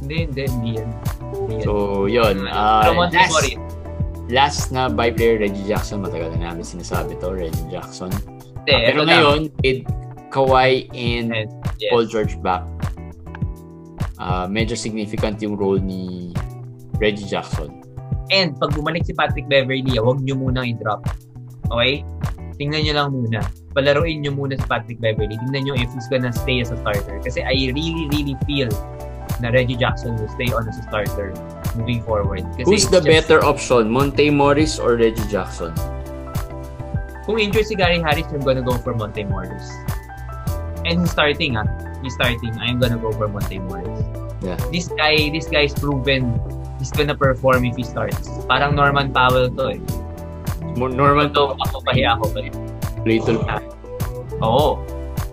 Hindi, 0.00 0.24
hindi, 0.24 0.42
hindi 0.48 0.70
yan. 0.80 0.88
Hindi 1.36 1.54
yan. 1.54 1.64
So, 1.68 1.72
yun. 2.08 2.48
Uh, 2.48 2.80
pero 2.80 2.92
Monte 2.96 3.20
last, 4.28 4.70
na 4.70 4.88
by 4.88 5.10
player, 5.10 5.40
Reggie 5.40 5.64
Jackson. 5.66 6.04
Matagal 6.04 6.36
na 6.36 6.52
namin 6.52 6.64
sinasabi 6.64 7.16
to, 7.20 7.32
Reggie 7.32 7.68
Jackson. 7.72 8.12
hindi, 8.12 8.70
Ah, 8.72 8.80
pero 8.84 9.00
eto 9.00 9.04
lang. 9.04 9.08
ngayon, 9.08 9.40
with 9.64 9.80
Kawhi 10.28 10.72
and 10.92 11.32
And, 11.32 11.48
yes. 11.80 11.88
Paul 11.88 12.04
George 12.04 12.36
back, 12.44 12.64
uh, 14.20 14.44
medyo 14.44 14.76
significant 14.76 15.40
yung 15.40 15.56
role 15.56 15.80
ni 15.80 16.32
Reggie 17.00 17.24
Jackson. 17.24 17.72
And 18.28 18.52
pag 18.60 18.76
bumalik 18.76 19.08
si 19.08 19.16
Patrick 19.16 19.48
Beverly, 19.48 19.96
huwag 19.96 20.20
nyo 20.20 20.36
munang 20.36 20.68
i-drop. 20.76 21.00
Okay? 21.72 22.04
Tingnan 22.60 22.84
nyo 22.84 22.92
lang 22.92 23.08
muna. 23.14 23.40
Palaruin 23.72 24.20
nyo 24.20 24.36
muna 24.36 24.58
si 24.60 24.66
Patrick 24.68 25.00
Beverly. 25.00 25.40
Tingnan 25.40 25.64
nyo 25.64 25.74
if 25.78 25.88
he's 25.96 26.10
gonna 26.12 26.28
stay 26.34 26.60
as 26.60 26.68
a 26.68 26.76
starter. 26.84 27.16
Kasi 27.24 27.40
I 27.40 27.72
really, 27.72 28.04
really 28.12 28.36
feel 28.44 28.68
na 29.40 29.48
Reggie 29.48 29.78
Jackson 29.78 30.18
will 30.18 30.28
stay 30.28 30.50
on 30.52 30.66
as 30.68 30.76
a 30.76 30.84
starter 30.90 31.32
moving 31.76 32.00
forward. 32.04 32.44
Kasi 32.56 32.64
Who's 32.64 32.86
the 32.88 33.02
just- 33.02 33.08
better 33.08 33.44
option, 33.44 33.90
Monte 33.90 34.30
Morris 34.30 34.78
or 34.78 34.96
Reggie 34.96 35.26
Jackson? 35.28 35.72
Kung 37.28 37.36
injured 37.36 37.68
si 37.68 37.76
Gary 37.76 38.00
Harris, 38.00 38.24
I'm 38.32 38.40
gonna 38.40 38.64
go 38.64 38.78
for 38.80 38.96
Monte 38.96 39.24
Morris. 39.28 39.68
And 40.88 41.04
he's 41.04 41.12
starting, 41.12 41.60
ah. 41.60 41.68
He's 42.00 42.16
starting. 42.16 42.56
I'm 42.56 42.80
gonna 42.80 42.96
go 42.96 43.12
for 43.12 43.28
Monte 43.28 43.60
Morris. 43.68 44.00
Yeah. 44.40 44.56
This 44.72 44.88
guy, 44.88 45.28
this 45.34 45.50
guy's 45.50 45.74
proven 45.76 46.38
he's 46.78 46.94
gonna 46.94 47.14
perform 47.14 47.66
if 47.66 47.76
he 47.76 47.82
starts. 47.82 48.30
Parang 48.46 48.78
Norman 48.78 49.10
Powell 49.12 49.50
to 49.50 49.74
eh. 49.74 49.80
Norman 50.78 51.34
Ito, 51.34 51.58
ako 51.58 51.82
pahiya 51.82 52.14
ako. 52.14 52.30
But, 52.30 52.54
Little, 53.02 53.42
oo. 54.38 54.78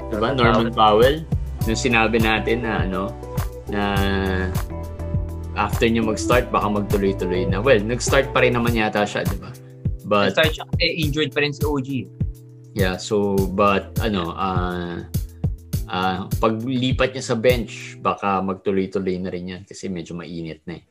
diba? 0.10 0.34
Norman 0.34 0.74
Powell. 0.74 1.22
Nung 1.70 1.78
sinabi 1.78 2.18
natin 2.18 2.66
na 2.66 2.82
ano, 2.82 3.14
na 3.70 3.82
after 5.56 5.88
niya 5.88 6.04
mag-start, 6.04 6.52
baka 6.52 6.68
magtuloy-tuloy 6.68 7.48
na. 7.48 7.64
Well, 7.64 7.80
nag-start 7.80 8.36
pa 8.36 8.44
rin 8.44 8.56
naman 8.56 8.76
yata 8.76 9.08
siya, 9.08 9.24
di 9.26 9.40
ba? 9.40 9.52
But, 10.06 10.38
Start 10.38 10.54
siya 10.54 10.66
kasi 10.70 10.86
injured 11.02 11.32
pa 11.34 11.42
rin 11.42 11.56
si 11.56 11.66
OG. 11.66 11.90
yeah, 12.78 13.00
so, 13.00 13.40
but, 13.56 13.96
ano, 14.04 14.36
ah, 14.36 15.02
ah, 15.90 16.30
paglipat 16.38 17.16
niya 17.18 17.24
sa 17.24 17.36
bench, 17.40 17.98
baka 18.04 18.44
magtuloy-tuloy 18.44 19.18
na 19.18 19.32
rin 19.34 19.52
yan 19.56 19.62
kasi 19.66 19.90
medyo 19.90 20.14
mainit 20.14 20.62
na 20.70 20.78
eh. 20.78 20.84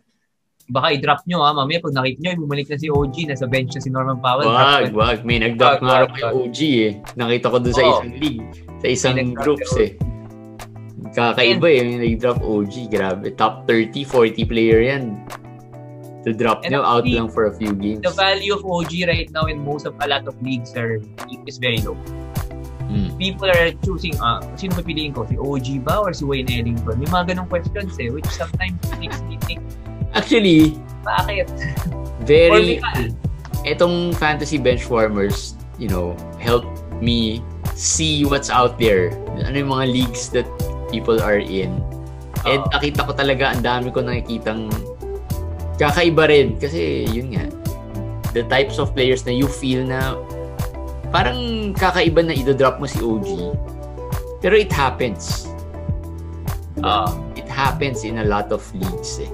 Baka 0.64 0.96
i-drop 0.96 1.20
nyo 1.28 1.44
ha, 1.44 1.52
mamaya 1.52 1.76
pag 1.76 1.92
nakita 1.92 2.18
nyo, 2.24 2.48
bumalik 2.48 2.72
na 2.72 2.80
si 2.80 2.88
OG, 2.88 3.16
nasa 3.28 3.44
bench 3.44 3.76
na 3.76 3.84
si 3.84 3.92
Norman 3.92 4.16
Powell. 4.16 4.48
Wag, 4.48 4.96
wag. 4.96 5.18
May 5.20 5.36
nag-drop 5.44 5.84
nga 5.84 5.94
raw 6.02 6.08
kay. 6.08 6.24
OG 6.24 6.58
eh. 6.80 6.92
Nakita 7.20 7.52
ko 7.52 7.56
doon 7.60 7.74
sa 7.76 7.84
Oo. 7.84 7.92
isang 8.00 8.12
league. 8.16 8.48
Sa 8.80 8.86
isang 8.88 9.16
groups 9.36 9.72
eh. 9.76 9.92
Kakaiba 11.14 11.70
eh. 11.70 11.82
May 11.86 11.96
nag-drop 12.02 12.42
OG. 12.42 12.90
Grabe. 12.90 13.30
Top 13.38 13.64
30, 13.70 14.02
40 14.02 14.44
player 14.44 14.82
yan. 14.82 15.22
To 16.26 16.32
drop 16.32 16.64
nyo 16.64 16.80
out 16.80 17.04
lang 17.04 17.28
for 17.28 17.46
a 17.46 17.54
few 17.54 17.76
games. 17.76 18.02
The 18.02 18.16
value 18.16 18.56
of 18.56 18.64
OG 18.64 19.06
right 19.06 19.28
now 19.30 19.44
in 19.44 19.60
most 19.60 19.84
of 19.84 19.94
a 20.00 20.08
lot 20.08 20.24
of 20.26 20.34
leagues 20.40 20.72
are 20.72 20.96
is 21.44 21.60
very 21.60 21.84
low. 21.84 21.94
Hmm. 22.88 23.12
People 23.20 23.48
are 23.48 23.72
choosing, 23.84 24.16
ah, 24.20 24.40
sino 24.56 24.76
pipiliin 24.76 25.12
ko? 25.12 25.28
Si 25.28 25.36
OG 25.36 25.84
ba 25.84 26.00
or 26.00 26.16
si 26.16 26.24
Wayne 26.24 26.48
Ellington? 26.48 26.96
May 26.96 27.08
mga 27.08 27.36
ganong 27.36 27.48
questions 27.52 27.96
eh, 28.00 28.08
which 28.08 28.28
sometimes 28.28 28.80
makes 28.96 29.20
me 29.28 29.36
think, 29.44 29.60
Actually, 30.14 30.78
bakit? 31.04 31.50
Very... 32.24 32.80
Etong 33.64 34.12
fantasy 34.20 34.60
bench 34.60 34.88
warmers, 34.92 35.56
you 35.80 35.88
know, 35.88 36.12
help 36.36 36.68
me 37.00 37.40
see 37.72 38.24
what's 38.24 38.48
out 38.52 38.76
there. 38.76 39.12
Ano 39.40 39.56
yung 39.64 39.72
mga 39.72 39.86
leagues 39.88 40.28
that 40.36 40.46
people 40.94 41.18
are 41.18 41.42
in. 41.42 41.82
And 42.46 42.62
nakita 42.70 43.02
ko 43.02 43.12
talaga, 43.18 43.50
ang 43.50 43.66
dami 43.66 43.90
ko 43.90 44.06
nakikitang 44.06 44.70
kakaiba 45.74 46.30
rin. 46.30 46.54
Kasi, 46.62 47.10
yun 47.10 47.34
nga, 47.34 47.50
the 48.30 48.46
types 48.46 48.78
of 48.78 48.94
players 48.94 49.26
na 49.26 49.34
you 49.34 49.50
feel 49.50 49.82
na 49.82 50.14
parang 51.10 51.74
kakaiba 51.74 52.22
na 52.22 52.34
idodrop 52.34 52.78
mo 52.78 52.86
si 52.86 53.02
OG. 53.02 53.58
Pero 54.38 54.54
it 54.54 54.70
happens. 54.70 55.50
Oo. 56.86 57.10
It 57.34 57.50
happens 57.50 58.06
in 58.06 58.22
a 58.22 58.26
lot 58.26 58.54
of 58.54 58.62
leagues 58.70 59.18
eh. 59.18 59.30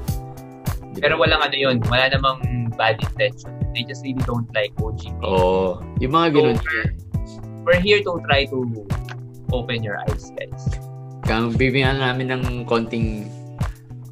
Pero 0.96 1.20
walang 1.20 1.44
ano 1.44 1.56
yun, 1.56 1.76
wala 1.92 2.08
namang 2.08 2.72
bad 2.76 2.96
intention. 3.00 3.52
They 3.76 3.84
just 3.84 4.00
really 4.04 4.22
don't 4.24 4.48
like 4.56 4.72
OG. 4.80 5.12
Oo. 5.20 5.84
yung 6.00 6.12
mga 6.16 6.28
ganun. 6.36 6.58
We're 7.64 7.80
here 7.80 8.00
to 8.04 8.20
try 8.24 8.48
to 8.48 8.58
open 9.52 9.84
your 9.84 10.00
eyes, 10.08 10.32
guys. 10.32 10.89
Kung 11.30 11.54
bibigyan 11.54 12.02
namin 12.02 12.26
ng 12.34 12.44
konting 12.66 13.22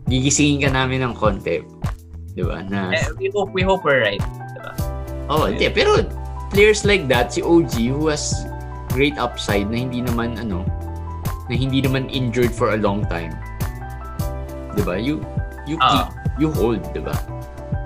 gigisingin 0.07 0.62
ka 0.62 0.70
namin 0.70 1.02
ng 1.02 1.14
konti. 1.18 1.66
'Di 2.33 2.46
ba? 2.46 2.62
Na 2.62 2.94
Eh, 2.94 3.11
we 3.18 3.26
hope 3.35 3.50
we 3.50 3.66
hope 3.66 3.83
we're 3.83 3.98
right. 3.98 4.22
Diba? 4.54 4.70
Oh, 5.26 5.50
hindi 5.50 5.66
pero 5.66 6.07
players 6.54 6.87
like 6.87 7.11
that 7.11 7.35
si 7.35 7.42
OG 7.42 7.90
who 7.90 8.07
has 8.07 8.46
great 8.94 9.18
upside 9.18 9.66
na 9.66 9.83
hindi 9.83 9.98
naman 9.98 10.38
ano 10.38 10.62
na 11.50 11.54
hindi 11.59 11.83
naman 11.83 12.07
injured 12.07 12.54
for 12.54 12.70
a 12.72 12.78
long 12.78 13.02
time. 13.11 13.35
'Di 14.78 14.87
ba? 14.87 14.94
You 14.94 15.18
you 15.66 15.74
keep, 15.76 16.07
Ah. 16.07 16.14
you 16.38 16.54
hold, 16.54 16.81
'di 16.94 17.02
ba? 17.02 17.18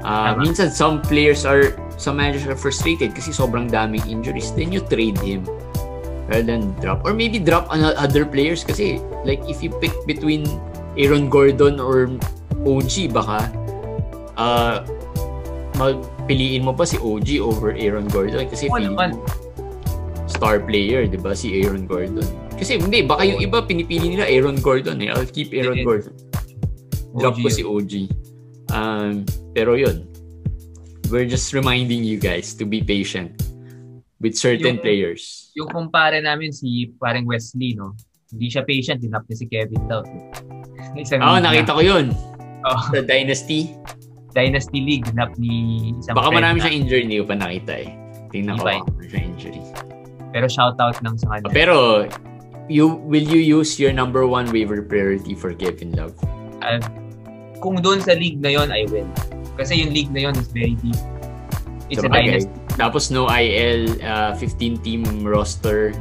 Ah, 0.04 0.36
Tama. 0.36 0.44
minsan 0.44 0.68
some 0.68 1.00
players 1.00 1.48
are 1.48 1.72
some 1.96 2.20
managers 2.20 2.44
are 2.44 2.58
frustrated 2.58 3.16
kasi 3.16 3.32
sobrang 3.32 3.70
daming 3.70 4.02
injuries 4.04 4.52
then 4.52 4.68
you 4.68 4.82
trade 4.92 5.14
him 5.22 5.46
rather 6.26 6.42
than 6.44 6.74
drop 6.82 7.00
or 7.06 7.14
maybe 7.14 7.38
drop 7.38 7.70
on 7.70 7.80
other 7.96 8.26
players 8.26 8.66
kasi 8.66 8.98
like 9.24 9.42
if 9.46 9.62
you 9.62 9.70
pick 9.82 9.92
between 10.06 10.46
Aaron 10.98 11.30
Gordon 11.30 11.78
or 11.80 12.10
OG 12.62 13.10
baka 13.14 13.48
ah 14.36 14.84
magpiliin 15.78 16.62
mo 16.66 16.72
pa 16.76 16.84
si 16.84 17.00
OG 17.00 17.40
over 17.40 17.72
Aaron 17.74 18.06
Gordon 18.08 18.44
kasi 18.48 18.68
feeling 18.68 18.94
naman. 18.94 19.16
star 20.28 20.60
player 20.60 21.08
'di 21.08 21.18
ba 21.20 21.32
si 21.32 21.62
Aaron 21.62 21.88
Gordon 21.88 22.24
kasi 22.56 22.78
hindi 22.78 23.02
baka 23.02 23.26
yung 23.26 23.40
iba 23.40 23.64
pinipili 23.64 24.14
nila 24.14 24.28
Aaron 24.28 24.60
Gordon 24.60 25.00
eh 25.00 25.10
I'll 25.10 25.28
keep 25.28 25.50
Aaron 25.56 25.80
Hindi. 25.80 25.86
Gordon 25.88 26.14
drop 27.18 27.36
OG 27.36 27.42
ko 27.42 27.48
si 27.48 27.62
OG 27.64 27.92
um, 28.72 29.24
pero 29.52 29.76
yun 29.76 30.06
we're 31.12 31.28
just 31.28 31.52
reminding 31.52 32.00
you 32.02 32.16
guys 32.16 32.56
to 32.56 32.64
be 32.64 32.80
patient 32.80 33.36
with 34.22 34.32
certain 34.38 34.78
Yung- 34.78 34.82
players. 34.82 35.52
Yung 35.52 35.68
kumpare 35.68 36.16
namin 36.24 36.54
si 36.54 36.88
parang 36.96 37.28
Wesley, 37.28 37.76
no? 37.76 37.92
Hindi 38.32 38.46
siya 38.48 38.62
patient, 38.64 38.98
tinap 39.00 39.22
niya 39.28 39.36
si 39.36 39.46
Kevin 39.46 39.82
daw. 39.86 40.00
Isang 40.96 41.20
Oo, 41.20 41.36
league 41.36 41.44
nakita 41.44 41.72
ko 41.72 41.82
yun. 41.82 42.06
na- 42.10 42.30
Oh, 42.62 42.78
Sa 42.94 43.02
Dynasty. 43.02 43.74
Dynasty 44.32 44.80
League, 44.80 45.04
tinap 45.04 45.34
ni 45.36 45.90
isang 45.98 46.16
Baka 46.16 46.32
marami 46.32 46.56
na- 46.56 46.64
siyang 46.64 46.76
injury, 46.80 47.00
hindi 47.04 47.20
ko 47.20 47.26
pa 47.26 47.36
nakita 47.36 47.72
eh. 47.74 47.90
Tingnan 48.32 48.56
ko 48.56 48.64
ano 48.64 48.86
siyang 49.04 49.26
injury. 49.28 49.60
Pero 50.32 50.46
shoutout 50.48 50.96
lang 51.04 51.20
sa 51.20 51.36
kanya. 51.36 51.52
Pero, 51.52 52.08
you 52.64 52.96
will 53.04 53.26
you 53.26 53.36
use 53.36 53.76
your 53.76 53.92
number 53.92 54.24
one 54.24 54.48
waiver 54.48 54.80
priority 54.80 55.36
for 55.36 55.52
Kevin 55.52 55.92
Love? 55.92 56.16
Ah, 56.64 56.80
kung 57.60 57.76
doon 57.76 58.00
sa 58.00 58.16
league 58.16 58.40
na 58.40 58.56
yon 58.56 58.72
I 58.72 58.88
will. 58.88 59.10
Kasi 59.60 59.84
yung 59.84 59.92
league 59.92 60.08
na 60.08 60.24
yon 60.24 60.34
is 60.38 60.48
very 60.48 60.80
deep. 60.80 60.96
It's 61.92 62.00
a 62.00 62.08
Sabagay. 62.08 62.40
dynasty. 62.40 62.56
Tapos 62.80 63.12
no 63.12 63.28
IL, 63.28 64.00
uh, 64.00 64.32
15-team 64.32 65.28
roster. 65.28 65.92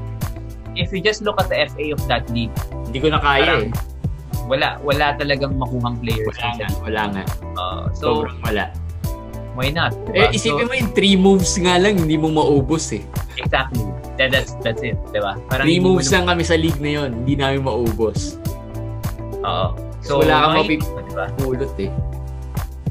If 0.73 0.89
you 0.89 0.99
just 0.99 1.21
look 1.21 1.35
at 1.35 1.47
the 1.47 1.67
FA 1.67 1.91
of 1.91 2.01
that 2.07 2.27
league, 2.29 2.53
Hindi 2.85 2.99
ko 2.99 3.07
na 3.07 3.19
kaya 3.19 3.67
eh. 3.67 3.71
wala 4.45 4.79
wala 4.81 5.15
talagang 5.15 5.55
makuhang 5.55 5.95
players. 5.97 6.31
Wala 6.33 6.49
nga. 6.53 6.67
Wala 6.81 7.01
nga. 7.09 7.23
Uh, 7.53 7.83
so, 7.91 8.05
Sobrang 8.23 8.39
wala. 8.41 8.65
why 9.53 9.67
not? 9.67 9.91
Eh, 10.11 10.27
Diba? 10.27 10.31
isipin 10.31 10.63
So, 10.63 10.67
mo 10.67 10.73
yung 10.73 10.91
three 10.91 11.15
moves 11.15 11.55
nga 11.55 11.75
lang, 11.75 11.95
hindi 11.97 12.15
mo 12.15 12.27
maubos 12.29 12.91
eh. 12.91 13.03
exactly. 13.35 13.83
That, 14.15 14.29
that's 14.29 14.53
that's 14.59 14.79
it, 14.81 14.99
'di 15.07 15.19
ba? 15.19 15.39
Parang 15.47 15.63
Three 15.63 15.79
moves 15.79 16.07
lang 16.07 16.27
kami 16.27 16.43
sa 16.43 16.53
league 16.53 16.77
na 16.77 16.91
yon, 16.93 17.23
hindi 17.23 17.35
namin 17.35 17.63
maubos. 17.63 18.35
Oo. 19.39 19.67
So, 19.99 20.19
wala 20.19 20.51
kang 20.51 20.55
mapip- 20.61 20.83
diba? 21.05 21.25
Pulot 21.37 21.73
eh. 21.77 21.91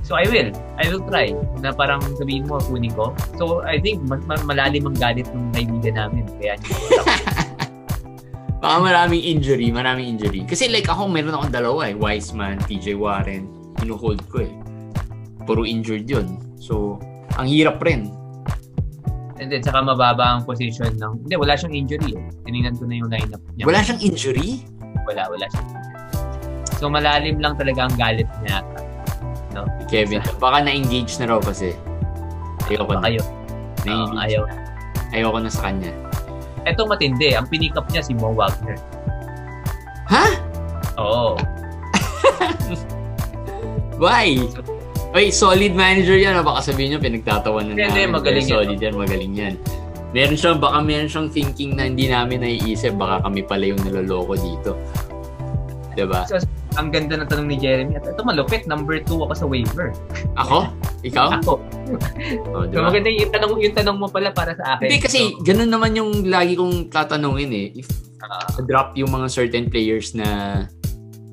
So 0.02 0.18
I 0.18 0.26
will. 0.26 0.50
I 0.74 0.90
will 0.90 1.04
try 1.04 1.30
na 1.58 1.70
parang 1.70 2.02
sabihin 2.18 2.42
mo, 2.44 2.58
kunin 2.60 2.90
ko. 2.90 3.14
So 3.36 3.62
I 3.62 3.78
think 3.78 4.02
ma- 4.02 4.18
ma- 4.20 4.42
malalim 4.42 4.84
ang 4.84 4.98
galit 4.98 5.28
ng 5.30 5.54
kaibigan 5.54 5.94
namin. 5.96 6.26
Kaya 6.36 6.58
ko 6.58 6.66
Baka 8.61 8.77
maraming 8.77 9.25
injury, 9.25 9.73
maraming 9.73 10.16
injury. 10.16 10.44
Kasi 10.44 10.68
like 10.68 10.85
ako, 10.85 11.09
meron 11.09 11.33
akong 11.33 11.49
dalawa 11.49 11.88
eh. 11.88 11.96
Wiseman, 11.96 12.61
TJ 12.68 12.92
Warren. 13.01 13.49
Hinuhold 13.81 14.20
ko 14.29 14.44
eh. 14.44 14.53
Puro 15.49 15.64
injured 15.64 16.05
yun. 16.05 16.37
So, 16.61 17.01
ang 17.40 17.49
hirap 17.49 17.81
rin. 17.81 18.12
And 19.40 19.49
then, 19.49 19.64
saka 19.64 19.81
mababa 19.81 20.37
ang 20.37 20.44
position 20.44 20.92
ng... 21.01 21.25
Hindi, 21.25 21.35
wala 21.40 21.57
siyang 21.57 21.73
injury. 21.73 22.12
Eh. 22.12 22.23
Tinignan 22.44 22.77
ko 22.77 22.85
na 22.85 22.94
yung 23.01 23.09
lineup 23.09 23.40
niya. 23.57 23.64
Wala 23.64 23.81
siyang 23.81 24.01
injury? 24.05 24.61
Wala, 25.09 25.33
wala 25.33 25.44
siyang 25.49 25.68
injury. 25.73 25.96
So, 26.77 26.92
malalim 26.92 27.40
lang 27.40 27.57
talaga 27.57 27.88
ang 27.88 27.96
galit 27.96 28.29
niya. 28.44 28.61
No? 29.57 29.64
Kevin, 29.88 30.20
baka 30.37 30.61
na-engage 30.61 31.16
na 31.16 31.33
raw 31.33 31.40
kasi. 31.40 31.73
Ayoko 32.68 32.92
na. 33.01 33.09
Oo, 33.09 33.25
Na-engage 33.88 34.16
ayaw. 34.20 34.42
Ayoko 35.16 35.38
na 35.40 35.49
sa 35.49 35.73
kanya. 35.73 36.10
Ito 36.64 36.85
matindi. 36.85 37.33
Ang 37.33 37.46
pinikap 37.49 37.88
niya 37.88 38.03
si 38.03 38.12
Mo 38.12 38.33
Wagner. 38.33 38.77
Ha? 40.11 40.27
Oo. 40.99 41.38
Why? 44.03 44.37
Oy, 45.11 45.29
solid 45.29 45.75
manager 45.75 46.14
yan. 46.14 46.35
ah. 46.35 46.44
Baka 46.44 46.70
sabihin 46.73 46.96
nyo, 46.96 47.01
pinagtatawanan 47.03 47.75
Hindi, 47.75 47.85
namin. 47.85 48.14
magaling 48.14 48.46
yan. 48.46 48.57
Solid 48.57 48.79
yan, 48.79 48.94
magaling 48.94 49.35
yan. 49.35 49.55
Meron 50.11 50.35
siyang, 50.35 50.59
baka 50.59 50.79
meron 50.83 51.07
siyang 51.07 51.29
thinking 51.31 51.79
na 51.79 51.87
hindi 51.87 52.07
namin 52.07 52.42
naiisip. 52.42 52.94
Baka 52.94 53.23
kami 53.27 53.42
pala 53.42 53.64
yung 53.66 53.81
naloloko 53.83 54.35
dito. 54.35 54.75
Diba? 55.94 56.27
So, 56.27 56.38
ang 56.78 56.94
ganda 56.94 57.18
ng 57.18 57.26
tanong 57.26 57.48
ni 57.50 57.56
Jeremy. 57.59 57.98
At 57.98 58.06
ito 58.06 58.22
malupit. 58.22 58.66
Number 58.66 59.02
2 59.02 59.26
ako 59.26 59.33
sa 59.35 59.46
waiver. 59.46 59.90
Ako? 60.38 60.70
Ikaw? 61.02 61.40
Ako. 61.42 61.54
Oh, 62.54 62.62
So, 62.70 62.87
maganda 62.87 63.11
yung 63.11 63.35
tanong, 63.35 63.59
yung 63.59 63.74
tanong 63.74 63.98
mo 63.98 64.06
pala 64.06 64.30
para 64.30 64.54
sa 64.54 64.78
akin. 64.78 64.87
Hindi 64.87 65.02
kasi 65.02 65.35
So, 65.35 65.42
ganun 65.42 65.74
naman 65.74 65.98
yung 65.98 66.30
lagi 66.30 66.54
kong 66.54 66.87
tatanungin 66.87 67.50
eh. 67.50 67.66
If 67.83 67.90
ah, 68.22 68.46
drop 68.62 68.94
yung 68.94 69.11
mga 69.11 69.26
certain 69.26 69.66
players 69.66 70.14
na 70.14 70.62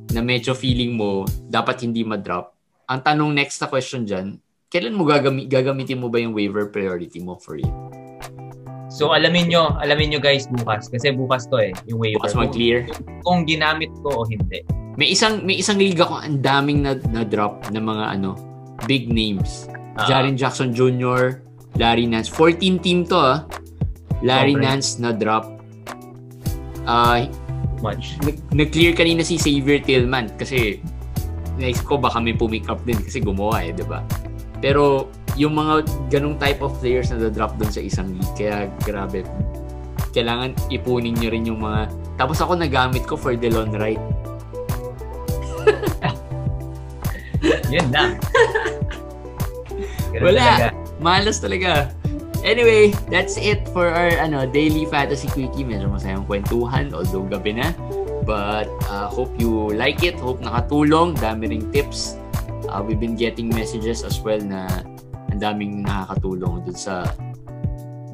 na 0.10 0.22
medyo 0.26 0.58
feeling 0.58 0.98
mo 0.98 1.30
dapat 1.46 1.86
hindi 1.86 2.02
ma-drop. 2.02 2.58
Ang 2.90 3.06
tanong 3.06 3.38
next 3.38 3.62
na 3.62 3.70
question 3.70 4.02
dyan, 4.02 4.42
kailan 4.74 4.98
mo 4.98 5.06
gagami- 5.06 5.46
gagamitin 5.46 6.00
mo 6.00 6.10
ba 6.10 6.18
yung 6.18 6.34
waiver 6.34 6.72
priority 6.74 7.22
mo 7.22 7.38
for 7.38 7.60
you? 7.60 7.70
So 8.88 9.12
alamin 9.12 9.52
nyo, 9.52 9.76
alamin 9.84 10.16
nyo 10.16 10.20
guys 10.24 10.48
bukas 10.48 10.88
kasi 10.88 11.12
bukas 11.12 11.48
to 11.52 11.60
eh, 11.60 11.76
yung 11.92 12.00
waiver. 12.00 12.24
Bukas 12.24 12.36
mag-clear. 12.36 12.88
Kung, 12.88 13.04
kung 13.24 13.40
ginamit 13.44 13.92
ko 14.00 14.24
o 14.24 14.28
hindi. 14.28 14.64
May 14.98 15.14
isang 15.14 15.44
may 15.44 15.60
isang 15.60 15.78
liga 15.78 16.08
ko 16.08 16.18
ang 16.18 16.40
daming 16.42 16.82
na, 16.82 16.98
na 17.12 17.22
drop 17.28 17.68
ng 17.70 17.84
mga 17.84 18.06
ano, 18.18 18.34
big 18.88 19.12
names. 19.12 19.68
Ah, 19.98 20.08
Jaren 20.08 20.38
Jackson 20.40 20.72
Jr., 20.72 21.44
Larry 21.78 22.10
Nance. 22.10 22.30
14 22.32 22.82
team 22.82 23.06
to 23.06 23.18
ah. 23.18 23.46
Larry 24.26 24.58
Sobre. 24.58 24.66
Nance 24.66 24.90
na 24.98 25.10
drop. 25.14 25.46
Ah, 26.88 27.28
much. 27.84 28.18
nag- 28.26 28.42
nag-clear 28.56 28.98
kanina 28.98 29.22
si 29.22 29.38
Xavier 29.38 29.84
Tillman 29.84 30.34
kasi 30.40 30.82
naisip 31.58 31.86
ko 31.86 31.98
baka 31.98 32.22
may 32.22 32.34
pumick 32.34 32.66
up 32.70 32.82
din 32.86 32.98
kasi 32.98 33.22
gumawa 33.22 33.62
eh, 33.66 33.74
di 33.74 33.86
ba? 33.86 34.02
Pero 34.62 35.10
yung 35.38 35.54
mga 35.54 35.86
ganong 36.10 36.42
type 36.42 36.66
of 36.66 36.74
players 36.82 37.14
na 37.14 37.30
drop 37.30 37.54
doon 37.62 37.70
sa 37.70 37.80
isang 37.80 38.10
league, 38.10 38.34
kaya 38.34 38.74
grabe. 38.82 39.22
Kailangan 40.12 40.58
ipunin 40.74 41.14
nyo 41.14 41.30
rin 41.30 41.46
yung 41.46 41.62
mga... 41.62 41.94
Tapos 42.18 42.42
ako 42.42 42.58
nagamit 42.58 43.06
ko 43.06 43.14
for 43.14 43.38
Delon 43.38 43.70
Wright. 43.78 44.02
Yun. 47.74 47.86
Ganun 47.94 48.18
Wala. 50.26 50.42
talaga. 50.42 50.68
Malas 50.98 51.38
talaga. 51.38 51.94
Anyway, 52.42 52.90
that's 53.14 53.38
it 53.38 53.62
for 53.70 53.92
our 53.92 54.18
ano 54.18 54.50
daily 54.50 54.90
fantasy 54.90 55.30
quickie. 55.30 55.62
Medyo 55.62 55.92
masayang 55.92 56.26
kwentuhan, 56.26 56.90
although 56.98 57.28
gabi 57.30 57.62
na. 57.62 57.70
But 58.26 58.72
uh, 58.90 59.12
hope 59.12 59.38
you 59.38 59.70
like 59.78 60.02
it. 60.02 60.18
Hope 60.18 60.42
nakatulong. 60.42 61.14
Dami 61.22 61.54
ring 61.54 61.70
tips. 61.70 62.18
Uh, 62.66 62.82
we've 62.82 63.00
been 63.00 63.16
getting 63.16 63.54
messages 63.54 64.02
as 64.02 64.18
well 64.20 64.42
na 64.42 64.66
ang 65.38 65.54
daming 65.54 65.86
nakakatulong 65.86 66.66
dun 66.66 66.74
sa 66.74 67.06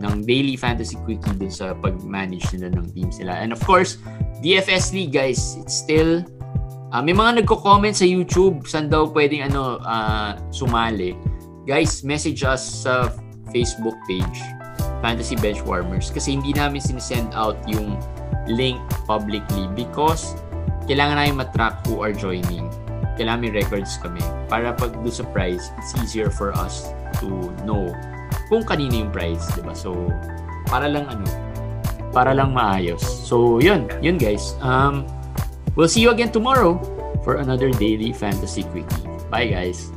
ng 0.04 0.28
daily 0.28 0.60
fantasy 0.60 1.00
quickie 1.08 1.32
dun 1.40 1.48
sa 1.48 1.72
pag-manage 1.80 2.44
nila 2.52 2.76
ng 2.76 2.92
teams 2.92 3.24
nila. 3.24 3.40
And 3.40 3.56
of 3.56 3.64
course, 3.64 3.96
DFS 4.44 4.92
League 4.92 5.16
guys, 5.16 5.56
it's 5.56 5.72
still 5.72 6.20
uh, 6.92 7.00
may 7.00 7.16
mga 7.16 7.40
nagko-comment 7.40 7.96
sa 7.96 8.04
YouTube 8.04 8.68
saan 8.68 8.92
daw 8.92 9.08
pwedeng 9.16 9.48
ano 9.48 9.80
uh, 9.88 10.36
sumali. 10.52 11.16
Guys, 11.64 12.04
message 12.04 12.44
us 12.44 12.84
sa 12.84 13.08
Facebook 13.56 13.96
page 14.04 14.44
Fantasy 15.00 15.40
Benchwarmers 15.40 16.12
kasi 16.12 16.36
hindi 16.36 16.52
namin 16.52 16.84
sinisend 16.84 17.32
out 17.32 17.56
yung 17.72 17.96
link 18.52 18.76
publicly 19.08 19.72
because 19.72 20.36
kailangan 20.92 21.16
namin 21.16 21.48
matrack 21.48 21.80
who 21.88 22.04
are 22.04 22.12
joining. 22.12 22.68
Kailangan 23.16 23.48
may 23.48 23.54
records 23.56 23.96
kami 24.04 24.20
para 24.52 24.76
pag 24.76 24.92
do 25.00 25.08
sa 25.08 25.24
prize, 25.32 25.72
it's 25.80 25.96
easier 26.04 26.28
for 26.28 26.52
us 26.60 26.92
to 27.24 27.32
know 27.64 27.88
kung 28.52 28.68
kanino 28.68 29.08
yung 29.08 29.12
prize, 29.16 29.48
di 29.56 29.64
ba? 29.64 29.72
So, 29.72 29.96
para 30.68 30.92
lang 30.92 31.08
ano, 31.08 31.26
para 32.12 32.36
lang 32.36 32.52
maayos. 32.52 33.02
So, 33.02 33.58
yun, 33.64 33.88
yun 34.04 34.20
guys. 34.20 34.54
Um, 34.60 35.08
we'll 35.74 35.90
see 35.90 36.04
you 36.04 36.12
again 36.12 36.30
tomorrow 36.30 36.78
for 37.24 37.40
another 37.40 37.72
daily 37.72 38.12
fantasy 38.12 38.68
quickie. 38.70 39.08
Bye 39.32 39.50
guys. 39.50 39.90